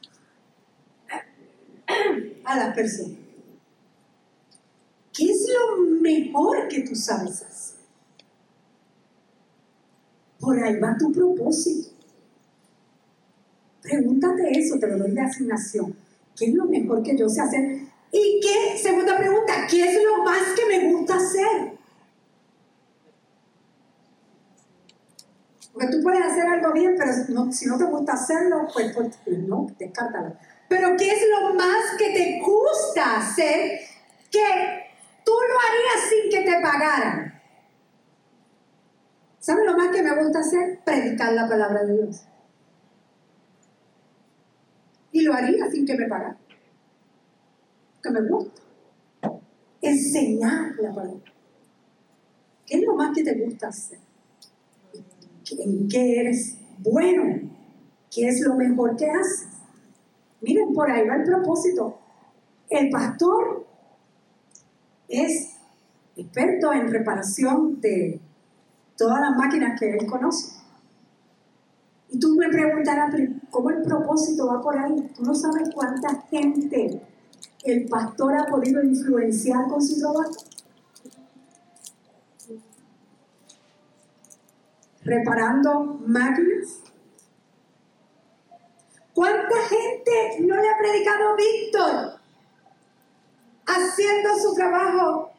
a 2.43 2.57
las 2.57 2.75
personas. 2.75 3.17
¿Qué 5.11 5.25
es 5.25 5.47
lo 5.49 5.77
mejor 6.01 6.67
que 6.67 6.81
tú 6.81 6.95
sabes 6.95 7.41
hacer? 7.41 7.78
Por 10.49 10.63
ahí 10.63 10.79
va 10.79 10.97
tu 10.97 11.11
propósito. 11.11 11.89
Pregúntate 13.83 14.49
eso, 14.57 14.79
te 14.79 14.87
lo 14.87 14.97
doy 14.97 15.11
de 15.11 15.21
asignación. 15.21 15.95
¿Qué 16.35 16.45
es 16.45 16.55
lo 16.55 16.65
mejor 16.65 17.03
que 17.03 17.15
yo 17.15 17.29
sé 17.29 17.41
hacer? 17.41 17.81
Y 18.11 18.39
qué, 18.41 18.75
segunda 18.75 19.15
pregunta, 19.15 19.67
¿qué 19.69 19.83
es 19.83 20.03
lo 20.03 20.23
más 20.23 20.41
que 20.55 20.65
me 20.65 20.91
gusta 20.91 21.17
hacer? 21.17 21.77
Porque 25.71 25.87
tú 25.89 26.01
puedes 26.01 26.23
hacer 26.23 26.47
algo 26.47 26.73
bien, 26.73 26.95
pero 26.97 27.51
si 27.51 27.67
no 27.67 27.77
te 27.77 27.83
gusta 27.83 28.13
hacerlo, 28.13 28.67
pues, 28.73 28.91
pues, 28.95 29.37
no, 29.47 29.67
descártalo. 29.77 30.35
Pero 30.67 30.97
¿qué 30.97 31.11
es 31.11 31.21
lo 31.29 31.53
más 31.53 31.95
que 31.95 32.09
te 32.09 32.41
gusta 32.43 33.17
hacer 33.17 33.81
que 34.31 34.89
¿Sabe 36.79 37.29
lo 37.29 37.38
más 39.77 39.95
que 39.95 40.03
me 40.03 40.23
gusta 40.23 40.39
hacer? 40.39 40.79
Predicar 40.83 41.33
la 41.33 41.47
palabra 41.47 41.83
de 41.83 41.93
Dios. 41.93 42.25
Y 45.11 45.21
lo 45.21 45.33
haría 45.33 45.69
sin 45.69 45.85
que 45.85 45.95
me 45.95 46.07
pagara. 46.07 46.37
Que 48.01 48.11
me 48.11 48.21
gusta. 48.21 48.61
Enseñar 49.81 50.75
la 50.79 50.93
palabra. 50.93 51.33
¿Qué 52.65 52.77
es 52.77 52.83
lo 52.83 52.95
más 52.95 53.15
que 53.15 53.23
te 53.23 53.33
gusta 53.33 53.69
hacer? 53.69 53.99
¿En 55.57 55.87
qué 55.87 56.19
eres 56.19 56.57
bueno? 56.77 57.49
¿Qué 58.11 58.27
es 58.27 58.41
lo 58.41 58.55
mejor 58.55 58.95
que 58.95 59.09
haces? 59.09 59.47
Miren, 60.41 60.73
por 60.73 60.89
ahí 60.89 61.07
va 61.07 61.15
el 61.15 61.23
propósito. 61.23 61.99
El 62.69 62.89
pastor 62.89 63.65
es 65.07 65.55
experto 66.15 66.71
en 66.71 66.91
reparación 66.91 67.81
de 67.81 68.21
todas 68.99 69.21
las 69.21 69.35
máquinas 69.35 69.79
que 69.79 69.97
él 69.97 70.05
conoce. 70.05 70.59
Y 72.09 72.19
tú 72.19 72.35
me 72.35 72.49
preguntarás, 72.49 73.15
¿cómo 73.49 73.69
el 73.69 73.81
propósito 73.81 74.47
va 74.47 74.61
por 74.61 74.77
ahí? 74.77 75.11
Tú 75.15 75.23
no 75.23 75.33
sabes 75.33 75.69
cuánta 75.73 76.21
gente 76.29 77.01
el 77.63 77.87
pastor 77.87 78.35
ha 78.35 78.45
podido 78.45 78.83
influenciar 78.83 79.67
con 79.67 79.81
su 79.81 79.99
trabajo. 79.99 80.31
Reparando 85.03 85.99
máquinas. 86.05 86.81
¿Cuánta 89.13 89.55
gente 89.67 90.41
no 90.41 90.55
le 90.55 90.69
ha 90.69 90.77
predicado 90.77 91.29
a 91.29 91.35
Víctor 91.35 92.19
haciendo 93.65 94.29
su 94.41 94.53
trabajo 94.55 95.31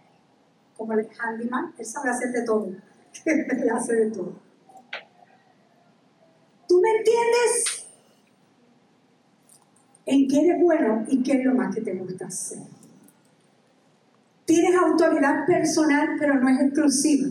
como 0.77 0.94
el 0.94 1.09
handyman? 1.18 1.75
Él 1.79 1.85
sabe 1.85 2.11
hacer 2.11 2.33
de 2.33 2.44
todo. 2.44 2.89
Él 3.25 3.70
hace 3.70 3.94
de 3.94 4.11
todo. 4.11 4.35
¿Tú 6.68 6.81
me 6.81 6.90
entiendes? 6.90 7.81
en 10.11 10.27
qué 10.27 10.40
eres 10.40 10.61
bueno 10.61 11.05
y 11.09 11.23
qué 11.23 11.35
es 11.35 11.44
lo 11.44 11.55
más 11.55 11.73
que 11.73 11.81
te 11.83 11.94
gusta 11.94 12.27
hacer. 12.27 12.59
Tienes 14.44 14.75
autoridad 14.75 15.46
personal, 15.46 16.16
pero 16.18 16.35
no 16.35 16.49
es 16.49 16.61
exclusiva, 16.62 17.29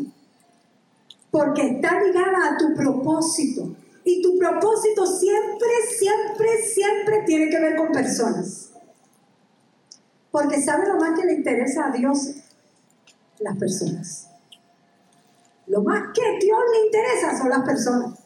porque 1.30 1.68
está 1.68 2.02
ligada 2.02 2.54
a 2.54 2.58
tu 2.58 2.74
propósito. 2.74 3.76
Y 4.06 4.22
tu 4.22 4.40
propósito 4.40 5.06
siempre, 5.06 5.70
siempre, 5.98 6.48
siempre 6.74 7.24
tiene 7.26 7.50
que 7.50 7.60
ver 7.60 7.76
con 7.76 7.92
personas. 7.92 8.72
Porque 10.32 10.62
¿sabe 10.62 10.88
lo 10.88 10.96
más 10.96 11.20
que 11.20 11.26
le 11.26 11.34
interesa 11.34 11.88
a 11.88 11.92
Dios? 11.92 12.32
Las 13.40 13.58
personas. 13.58 14.30
Lo 15.70 15.82
más 15.82 16.04
que 16.14 16.22
a 16.22 16.40
Dios 16.40 16.60
le 16.74 16.86
interesa 16.86 17.38
son 17.38 17.50
las 17.50 17.62
personas. 17.62 18.20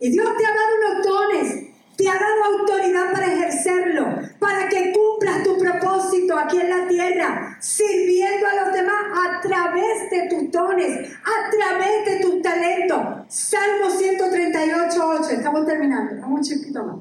Y 0.00 0.10
Dios 0.10 0.28
te 0.36 0.44
ha 0.44 0.54
dado 0.54 0.76
unos 0.76 1.06
dones 1.06 1.70
te 2.00 2.08
ha 2.08 2.14
dado 2.14 2.60
autoridad 2.60 3.12
para 3.12 3.26
ejercerlo, 3.26 4.06
para 4.38 4.68
que 4.68 4.92
cumplas 4.92 5.42
tu 5.42 5.58
propósito 5.58 6.38
aquí 6.38 6.58
en 6.58 6.70
la 6.70 6.88
tierra, 6.88 7.58
sirviendo 7.60 8.46
a 8.46 8.64
los 8.64 8.72
demás 8.72 9.04
a 9.12 9.40
través 9.42 10.10
de 10.10 10.28
tus 10.30 10.50
dones, 10.50 11.12
a 11.12 11.50
través 11.50 12.06
de 12.06 12.20
tus 12.20 12.40
talentos. 12.40 12.98
Salmo 13.28 13.90
138, 13.90 14.98
8, 15.20 15.30
estamos 15.30 15.66
terminando, 15.66 16.22
vamos 16.22 16.38
un 16.38 16.42
chiquito 16.42 16.84
más. 16.84 16.96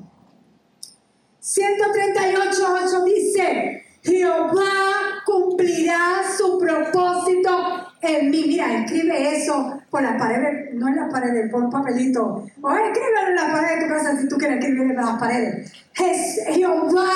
138, 1.40 2.76
8 2.86 3.04
dice, 3.06 3.84
Jehová 4.04 5.24
cumplirá 5.26 6.24
su 6.38 6.60
propósito 6.60 7.89
en 8.02 8.30
mí. 8.30 8.46
Mira, 8.48 8.84
escribe 8.84 9.38
eso 9.38 9.82
por 9.90 10.02
las 10.02 10.18
paredes, 10.18 10.74
no 10.74 10.88
en 10.88 10.96
las 10.96 11.12
paredes, 11.12 11.52
por 11.52 11.64
un 11.64 11.70
papelito. 11.70 12.46
O 12.62 12.72
escríbelo 12.72 13.28
en 13.30 13.36
las 13.36 13.52
paredes 13.52 13.80
de 13.80 13.86
tu 13.86 13.94
casa 13.94 14.18
si 14.18 14.28
tú 14.28 14.38
quieres 14.38 14.60
escribir 14.60 14.92
en 14.92 14.96
las 14.96 15.20
paredes. 15.20 15.72
Jehová 15.94 17.10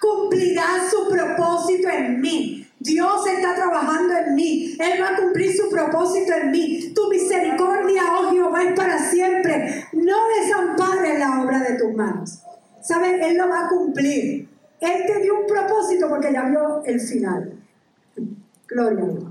cumplirá 0.00 0.64
su 0.90 1.08
propósito 1.08 1.88
en 1.88 2.20
mí. 2.20 2.66
Dios 2.78 3.26
está 3.26 3.54
trabajando 3.54 4.14
en 4.16 4.34
mí. 4.34 4.76
Él 4.78 5.02
va 5.02 5.10
a 5.10 5.16
cumplir 5.16 5.54
su 5.54 5.68
propósito 5.68 6.32
en 6.32 6.50
mí. 6.50 6.92
Tu 6.94 7.08
misericordia, 7.10 8.02
oh 8.18 8.30
Jehová, 8.30 8.64
es 8.64 8.72
para 8.74 8.98
siempre. 9.10 9.84
No 9.92 10.16
desampares 10.40 11.18
la 11.18 11.42
obra 11.42 11.58
de 11.60 11.76
tus 11.76 11.94
manos. 11.94 12.42
¿Sabes? 12.80 13.20
Él 13.22 13.36
lo 13.36 13.48
va 13.50 13.66
a 13.66 13.68
cumplir. 13.68 14.48
Él 14.80 15.02
te 15.06 15.20
dio 15.20 15.40
un 15.40 15.46
propósito 15.46 16.08
porque 16.08 16.32
ya 16.32 16.44
vio 16.44 16.82
el 16.84 16.98
final. 16.98 17.52
Gloria 18.66 19.04
a 19.04 19.08
Dios. 19.08 19.29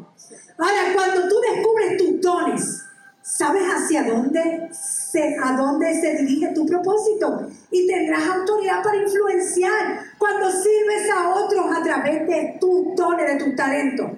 Ahora, 0.60 0.94
cuando 0.94 1.30
tú 1.30 1.36
descubres 1.40 1.98
tus 1.98 2.22
dones, 2.22 2.86
sabes 3.22 3.64
hacia 3.64 4.04
dónde 4.04 4.70
se, 4.74 5.38
a 5.42 5.56
dónde 5.56 5.94
se 6.02 6.16
dirige 6.16 6.54
tu 6.54 6.66
propósito 6.66 7.48
y 7.72 7.88
tendrás 7.88 8.28
autoridad 8.28 8.84
para 8.84 8.98
influenciar 8.98 10.04
cuando 10.18 10.52
sirves 10.52 11.10
a 11.16 11.30
otros 11.30 11.66
a 11.74 11.82
través 11.82 12.28
de 12.28 12.58
tus 12.60 12.94
dones, 12.94 13.28
de 13.28 13.46
tus 13.46 13.56
talentos. 13.56 14.12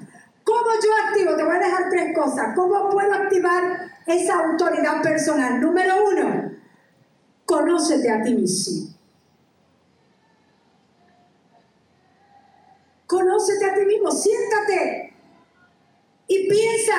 ¿Cómo 0.43 0.65
yo 0.83 0.89
activo? 1.07 1.35
Te 1.35 1.43
voy 1.43 1.55
a 1.55 1.59
dejar 1.59 1.89
tres 1.91 2.15
cosas. 2.17 2.55
¿Cómo 2.55 2.89
puedo 2.89 3.13
activar 3.13 3.91
esa 4.07 4.39
autoridad 4.39 5.03
personal? 5.03 5.61
Número 5.61 5.93
uno, 6.09 6.51
conócete 7.45 8.09
a 8.09 8.23
ti 8.23 8.33
mismo. 8.33 8.89
Conócete 13.05 13.65
a 13.65 13.75
ti 13.75 13.85
mismo, 13.85 14.09
siéntate 14.09 15.10
y 16.31 16.47
piensa 16.47 16.93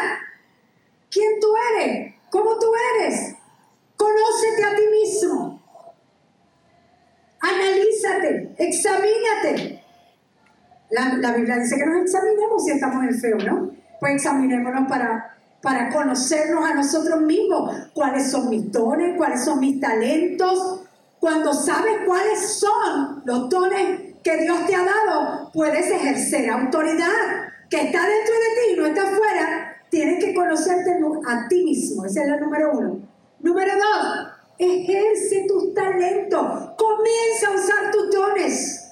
quién 1.11 1.40
tú 1.40 1.47
eres, 1.73 2.14
cómo 2.31 2.59
tú 2.59 2.66
eres. 2.95 3.35
Conócete 3.97 4.64
a 4.64 4.77
ti 4.77 4.83
mismo. 4.90 5.62
Analízate, 7.40 8.55
examínate. 8.59 9.83
La, 10.90 11.33
Biblia 11.33 11.57
dice 11.57 11.77
que 11.77 11.87
nos 11.87 12.03
examinemos 12.03 12.62
si 12.62 12.73
estamos 12.73 13.05
en 13.05 13.18
feo, 13.18 13.38
¿no? 13.38 13.71
Pues 14.01 14.16
examinémonos 14.16 14.87
para, 14.87 15.38
para 15.62 15.88
conocernos 15.88 16.66
a 16.66 16.75
nosotros 16.75 17.23
mismos. 17.23 17.75
¿Cuáles 17.95 18.31
son 18.31 18.51
mis 18.51 18.71
dones? 18.71 19.16
¿Cuáles 19.16 19.45
son 19.47 19.61
mis 19.61 19.81
talentos? 19.81 20.85
Cuando 21.18 21.55
sabes 21.55 22.01
cuáles 22.05 22.59
son 22.59 23.23
los 23.25 23.49
dones 23.49 24.14
que 24.23 24.37
Dios 24.42 24.66
te 24.66 24.75
ha 24.75 24.85
dado, 24.85 25.51
puedes 25.55 25.90
ejercer 25.90 26.51
autoridad 26.51 27.42
que 27.73 27.81
está 27.81 28.07
dentro 28.07 28.35
de 28.35 28.51
ti 28.55 28.73
y 28.73 28.77
no 28.77 28.87
está 28.87 29.03
afuera, 29.03 29.77
tienes 29.89 30.23
que 30.23 30.35
conocerte 30.35 30.91
a 31.27 31.49
ti 31.49 31.65
mismo. 31.65 32.05
Esa 32.05 32.23
es 32.23 32.29
la 32.29 32.37
número 32.37 32.71
uno. 32.71 33.01
Número 33.41 33.73
dos, 33.75 34.29
ejerce 34.59 35.47
tus 35.49 35.73
talentos. 35.73 36.73
Comienza 36.77 37.49
a 37.49 37.55
usar 37.55 37.91
tus 37.91 38.15
dones 38.15 38.91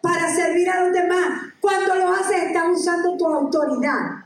para 0.00 0.32
servir 0.32 0.70
a 0.70 0.84
los 0.84 0.92
demás. 0.92 1.26
Cuando 1.60 1.96
lo 1.96 2.12
haces, 2.12 2.44
estás 2.44 2.68
usando 2.72 3.16
tu 3.16 3.26
autoridad. 3.26 4.22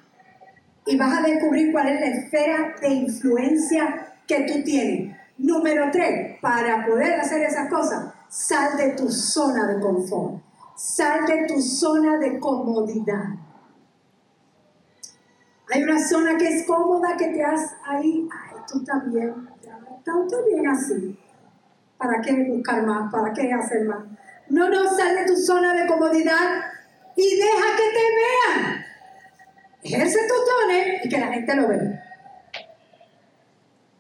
Y 0.84 0.98
vas 0.98 1.18
a 1.18 1.22
descubrir 1.22 1.72
cuál 1.72 1.88
es 1.88 2.00
la 2.00 2.06
esfera 2.08 2.74
de 2.78 2.88
influencia 2.88 4.12
que 4.26 4.42
tú 4.42 4.62
tienes. 4.62 5.16
Número 5.38 5.86
tres, 5.90 6.38
para 6.42 6.84
poder 6.84 7.20
hacer 7.20 7.40
esas 7.40 7.70
cosas, 7.70 8.12
sal 8.28 8.76
de 8.76 8.90
tu 8.90 9.10
zona 9.10 9.66
de 9.66 9.80
confort. 9.80 10.45
Sal 10.76 11.26
de 11.26 11.46
tu 11.46 11.60
zona 11.60 12.18
de 12.18 12.38
comodidad. 12.38 13.24
Hay 15.72 15.82
una 15.82 15.98
zona 15.98 16.36
que 16.36 16.48
es 16.48 16.66
cómoda 16.66 17.16
que 17.16 17.28
te 17.28 17.42
has 17.42 17.74
ahí, 17.84 18.28
ay, 18.30 18.56
tú 18.70 18.78
estás 18.78 19.10
bien, 19.10 19.48
está 19.58 20.12
bien 20.48 20.68
así. 20.68 21.18
¿Para 21.96 22.20
qué 22.20 22.44
buscar 22.44 22.86
más? 22.86 23.10
¿Para 23.10 23.32
qué 23.32 23.52
hacer 23.52 23.84
más? 23.86 24.04
No, 24.48 24.68
no, 24.68 24.84
sal 24.94 25.16
de 25.16 25.24
tu 25.24 25.36
zona 25.36 25.74
de 25.74 25.86
comodidad 25.86 26.62
y 27.16 27.36
deja 27.36 27.76
que 27.76 27.92
te 27.92 28.04
vean. 28.60 28.84
Ejerce 29.82 30.18
tus 30.28 30.44
dones 30.46 31.04
y 31.04 31.08
que 31.08 31.18
la 31.18 31.28
gente 31.28 31.56
lo 31.56 31.68
vea. 31.68 32.04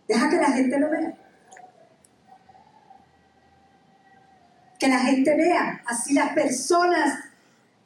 Deja 0.06 0.30
que 0.30 0.36
la 0.36 0.52
gente 0.52 0.78
lo 0.78 0.90
vea. 0.90 1.15
Que 4.86 4.92
la 4.92 5.00
gente 5.00 5.36
vea. 5.36 5.82
Así 5.86 6.14
las 6.14 6.32
personas, 6.32 7.18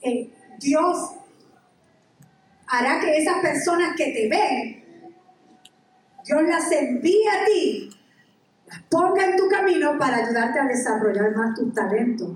eh, 0.02 0.30
Dios 0.58 1.10
hará 2.66 3.00
que 3.00 3.16
esas 3.16 3.40
personas 3.40 3.96
que 3.96 4.12
te 4.12 4.28
ven, 4.28 4.84
Dios 6.24 6.42
las 6.42 6.70
envíe 6.70 7.26
a 7.26 7.44
ti, 7.46 7.90
las 8.66 8.82
ponga 8.82 9.24
en 9.24 9.36
tu 9.36 9.48
camino 9.48 9.98
para 9.98 10.18
ayudarte 10.18 10.60
a 10.60 10.66
desarrollar 10.66 11.34
más 11.34 11.54
tus 11.54 11.72
talentos 11.74 12.32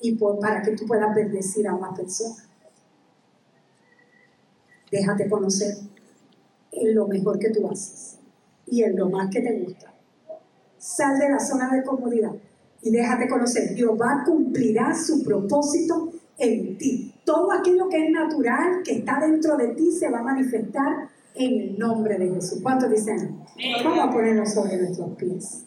y 0.00 0.16
para 0.16 0.62
que 0.62 0.72
tú 0.72 0.86
puedas 0.86 1.14
bendecir 1.14 1.68
a 1.68 1.76
más 1.76 1.96
personas. 1.96 2.48
Déjate 4.90 5.28
conocer 5.28 5.74
en 6.72 6.94
lo 6.94 7.06
mejor 7.06 7.38
que 7.38 7.50
tú 7.50 7.68
haces 7.70 8.18
y 8.66 8.82
en 8.82 8.96
lo 8.96 9.08
más 9.08 9.28
que 9.30 9.40
te 9.40 9.60
gusta. 9.60 9.92
Sal 10.78 11.18
de 11.18 11.28
la 11.28 11.40
zona 11.40 11.70
de 11.70 11.82
comodidad 11.82 12.32
y 12.86 12.90
déjate 12.92 13.28
conocer. 13.28 13.74
Jehová 13.74 14.22
cumplirá 14.24 14.94
su 14.94 15.24
propósito 15.24 16.12
en 16.38 16.78
ti. 16.78 17.12
Todo 17.24 17.50
aquello 17.50 17.88
que 17.88 18.04
es 18.04 18.10
natural, 18.12 18.80
que 18.84 18.98
está 18.98 19.18
dentro 19.18 19.56
de 19.56 19.74
ti, 19.74 19.90
se 19.90 20.08
va 20.08 20.20
a 20.20 20.22
manifestar 20.22 21.08
en 21.34 21.60
el 21.60 21.78
nombre 21.78 22.16
de 22.16 22.32
Jesús. 22.34 22.60
¿Cuántos 22.62 22.88
dicen? 22.88 23.40
Vamos 23.82 23.98
a 23.98 24.10
ponernos 24.12 24.54
sobre 24.54 24.76
nuestros 24.76 25.16
pies. 25.16 25.64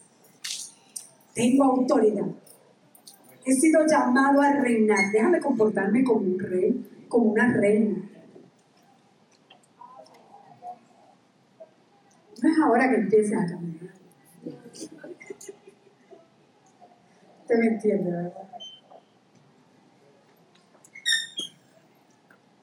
Tengo 1.34 1.66
autoridad. 1.66 2.28
He 3.46 3.54
sido 3.54 3.86
llamado 3.86 4.42
a 4.42 4.54
reinar. 4.54 5.12
Déjame 5.12 5.42
comportarme 5.42 6.06
como 6.06 6.22
un 6.22 6.40
rey, 6.40 7.06
como 7.10 7.32
una 7.32 7.52
reina. 7.52 7.98
No 12.42 12.50
es 12.50 12.60
ahora 12.64 12.90
que 12.90 12.96
empieces 12.96 13.34
a 13.38 13.46
caminar. 13.46 13.99
Usted 17.50 17.64
me 17.64 17.68
entiende, 17.70 18.12
¿verdad? 18.12 18.48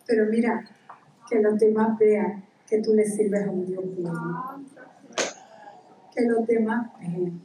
Pero 0.06 0.26
mira, 0.26 0.64
que 1.28 1.40
los 1.40 1.58
demás 1.58 1.98
vean 1.98 2.44
que 2.68 2.80
tú 2.80 2.94
le 2.94 3.04
sirves 3.04 3.48
a 3.48 3.50
un 3.50 3.66
Dios 3.66 3.84
bueno. 3.98 4.64
Que 6.14 6.22
los 6.26 6.46
demás 6.46 6.86
vean. 7.00 7.42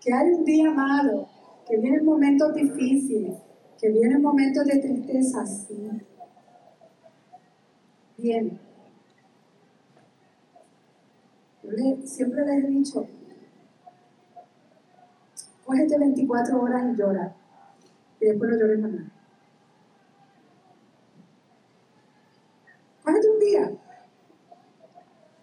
Que 0.00 0.12
hay 0.12 0.30
un 0.30 0.44
día 0.44 0.72
malo, 0.72 1.28
que 1.68 1.76
vienen 1.76 2.04
momentos 2.04 2.52
difíciles, 2.54 3.36
que 3.80 3.90
vienen 3.90 4.20
momentos 4.20 4.64
de 4.64 4.78
tristeza. 4.80 5.44
Bien. 8.18 8.58
Yo 11.62 11.96
siempre 12.04 12.44
les 12.44 12.64
he 12.64 12.66
dicho, 12.66 13.06
cógete 15.64 15.98
24 15.98 16.60
horas 16.60 16.84
y 16.92 16.96
llora, 16.96 17.34
y 18.20 18.26
después 18.26 18.50
no 18.50 18.58
llores 18.58 18.78
más. 18.80 18.92
Cógete 23.02 23.30
un 23.30 23.40
día. 23.40 23.72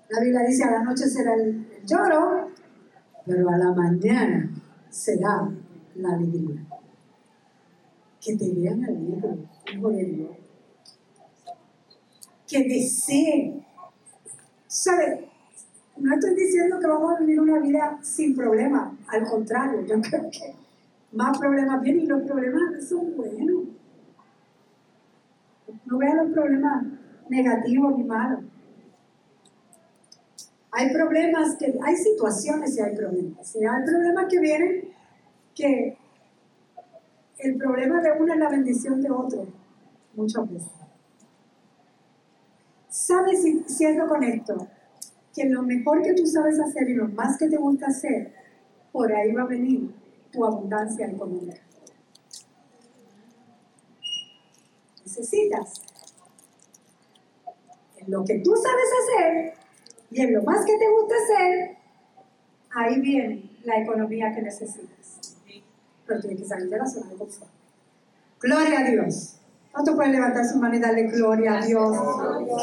La 0.09 0.19
Biblia 0.19 0.41
dice, 0.41 0.63
a 0.63 0.71
la 0.71 0.83
noche 0.83 1.07
será 1.07 1.35
el 1.35 1.65
lloro, 1.85 2.49
pero 3.25 3.49
a 3.49 3.57
la 3.57 3.71
mañana 3.71 4.49
será 4.89 5.49
la 5.95 6.13
alegría. 6.13 6.65
Que 8.19 8.35
te 8.35 8.53
vean 8.53 8.83
alegre, 8.83 9.47
hijo 9.73 9.89
de 9.89 10.05
Dios. 10.05 10.31
Que 12.47 12.63
deseen. 12.63 13.65
¿Sabes? 14.67 15.21
No 16.01 16.15
estoy 16.15 16.33
diciendo 16.33 16.79
que 16.79 16.87
vamos 16.87 17.15
a 17.15 17.19
vivir 17.19 17.39
una 17.39 17.59
vida 17.59 17.99
sin 18.01 18.35
problemas. 18.35 18.91
Al 19.07 19.23
contrario, 19.23 19.85
yo 19.85 20.01
creo 20.01 20.31
que 20.31 20.55
más 21.11 21.37
problemas 21.37 21.79
vienen 21.81 22.05
y 22.05 22.07
los 22.07 22.23
problemas 22.23 22.87
son 22.89 23.15
buenos. 23.15 23.65
No 25.85 25.97
vean 25.99 26.17
los 26.17 26.31
problemas 26.31 26.85
negativos 27.29 27.97
ni 27.97 28.03
malos. 28.03 28.39
Hay 30.71 30.91
problemas 30.91 31.55
que, 31.57 31.77
hay 31.83 31.95
situaciones 31.95 32.75
y 32.77 32.81
hay 32.81 32.95
problemas. 32.95 33.55
Hay 33.55 33.85
problemas 33.85 34.25
que 34.27 34.39
vienen 34.39 34.89
que 35.53 35.97
el 37.37 37.57
problema 37.57 38.01
de 38.01 38.11
uno 38.19 38.33
es 38.33 38.39
la 38.39 38.49
bendición 38.49 39.01
de 39.01 39.11
otro, 39.11 39.45
muchas 40.15 40.51
veces. 40.51 40.71
¿Sabes, 42.89 43.45
y 43.45 43.63
cierro 43.67 44.07
con 44.07 44.23
esto, 44.23 44.67
que 45.33 45.45
lo 45.45 45.63
mejor 45.63 46.01
que 46.01 46.13
tú 46.13 46.25
sabes 46.25 46.59
hacer 46.59 46.89
y 46.89 46.93
lo 46.93 47.07
más 47.07 47.37
que 47.37 47.47
te 47.47 47.57
gusta 47.57 47.87
hacer, 47.87 48.33
por 48.91 49.11
ahí 49.11 49.31
va 49.31 49.43
a 49.43 49.47
venir 49.47 49.91
tu 50.31 50.45
abundancia 50.45 51.07
económica. 51.07 51.61
Necesitas 55.05 55.81
en 57.97 58.11
lo 58.11 58.23
que 58.23 58.39
tú 58.39 58.53
sabes 58.55 58.89
hacer 59.03 59.53
y 60.09 60.21
en 60.21 60.33
lo 60.33 60.43
más 60.43 60.65
que 60.65 60.77
te 60.77 60.89
gusta 60.89 61.15
hacer, 61.23 61.77
ahí 62.71 62.99
viene 62.99 63.49
la 63.63 63.81
economía 63.81 64.33
que 64.33 64.41
necesitas. 64.41 65.37
Pero 66.05 66.19
tienes 66.19 66.41
que 66.41 66.47
salir 66.47 66.69
de 66.69 66.77
la 66.77 66.85
zona 66.85 67.09
de 67.09 67.15
confort. 67.15 67.51
Gloria 68.39 68.79
a 68.79 68.83
Dios. 68.83 69.40
¿Cuánto 69.71 69.95
pueden 69.95 70.11
levantar 70.11 70.45
su 70.45 70.57
mano 70.57 70.75
y 70.75 70.79
darle 70.79 71.03
gloria 71.03 71.57
a 71.57 71.65
Dios? 71.65 71.97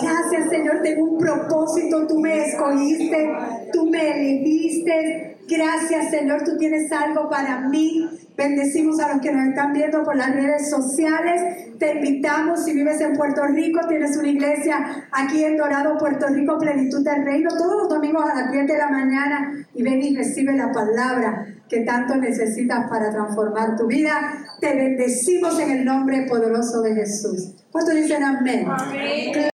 Gracias, 0.03 0.51
Señor. 0.51 0.83
Tengo 0.83 1.05
un 1.05 1.18
propósito. 1.18 2.07
Tú 2.07 2.18
me 2.21 2.47
escogiste. 2.47 3.35
Tú 3.73 3.87
me 3.87 4.11
elegiste. 4.11 5.38
Gracias, 5.49 6.11
Señor. 6.11 6.44
Tú 6.44 6.59
tienes 6.59 6.92
algo 6.92 7.31
para 7.31 7.61
mí. 7.68 8.07
Bendecimos 8.38 9.01
a 9.01 9.12
los 9.12 9.20
que 9.20 9.33
nos 9.33 9.48
están 9.48 9.72
viendo 9.72 10.05
por 10.05 10.14
las 10.14 10.33
redes 10.33 10.70
sociales. 10.70 11.77
Te 11.77 11.96
invitamos, 11.96 12.64
si 12.64 12.72
vives 12.72 13.01
en 13.01 13.14
Puerto 13.14 13.44
Rico, 13.48 13.81
tienes 13.88 14.16
una 14.16 14.29
iglesia 14.29 15.09
aquí 15.11 15.42
en 15.42 15.57
Dorado, 15.57 15.98
Puerto 15.98 16.29
Rico, 16.29 16.57
Plenitud 16.57 17.03
del 17.03 17.24
Reino, 17.24 17.51
todos 17.51 17.83
los 17.83 17.88
domingos 17.88 18.22
a 18.31 18.37
las 18.37 18.53
10 18.53 18.68
de 18.68 18.79
la 18.79 18.90
mañana 18.90 19.66
y 19.74 19.83
ven 19.83 20.01
y 20.01 20.16
recibe 20.16 20.53
la 20.55 20.70
palabra 20.70 21.46
que 21.68 21.81
tanto 21.81 22.14
necesitas 22.14 22.88
para 22.88 23.11
transformar 23.11 23.74
tu 23.77 23.88
vida. 23.88 24.14
Te 24.61 24.72
bendecimos 24.72 25.59
en 25.59 25.72
el 25.72 25.85
nombre 25.85 26.24
poderoso 26.29 26.81
de 26.83 26.94
Jesús. 26.94 27.57
¿Cuántos 27.72 27.96
dicen 27.96 28.22
amén? 28.22 28.66
Amén. 28.68 29.51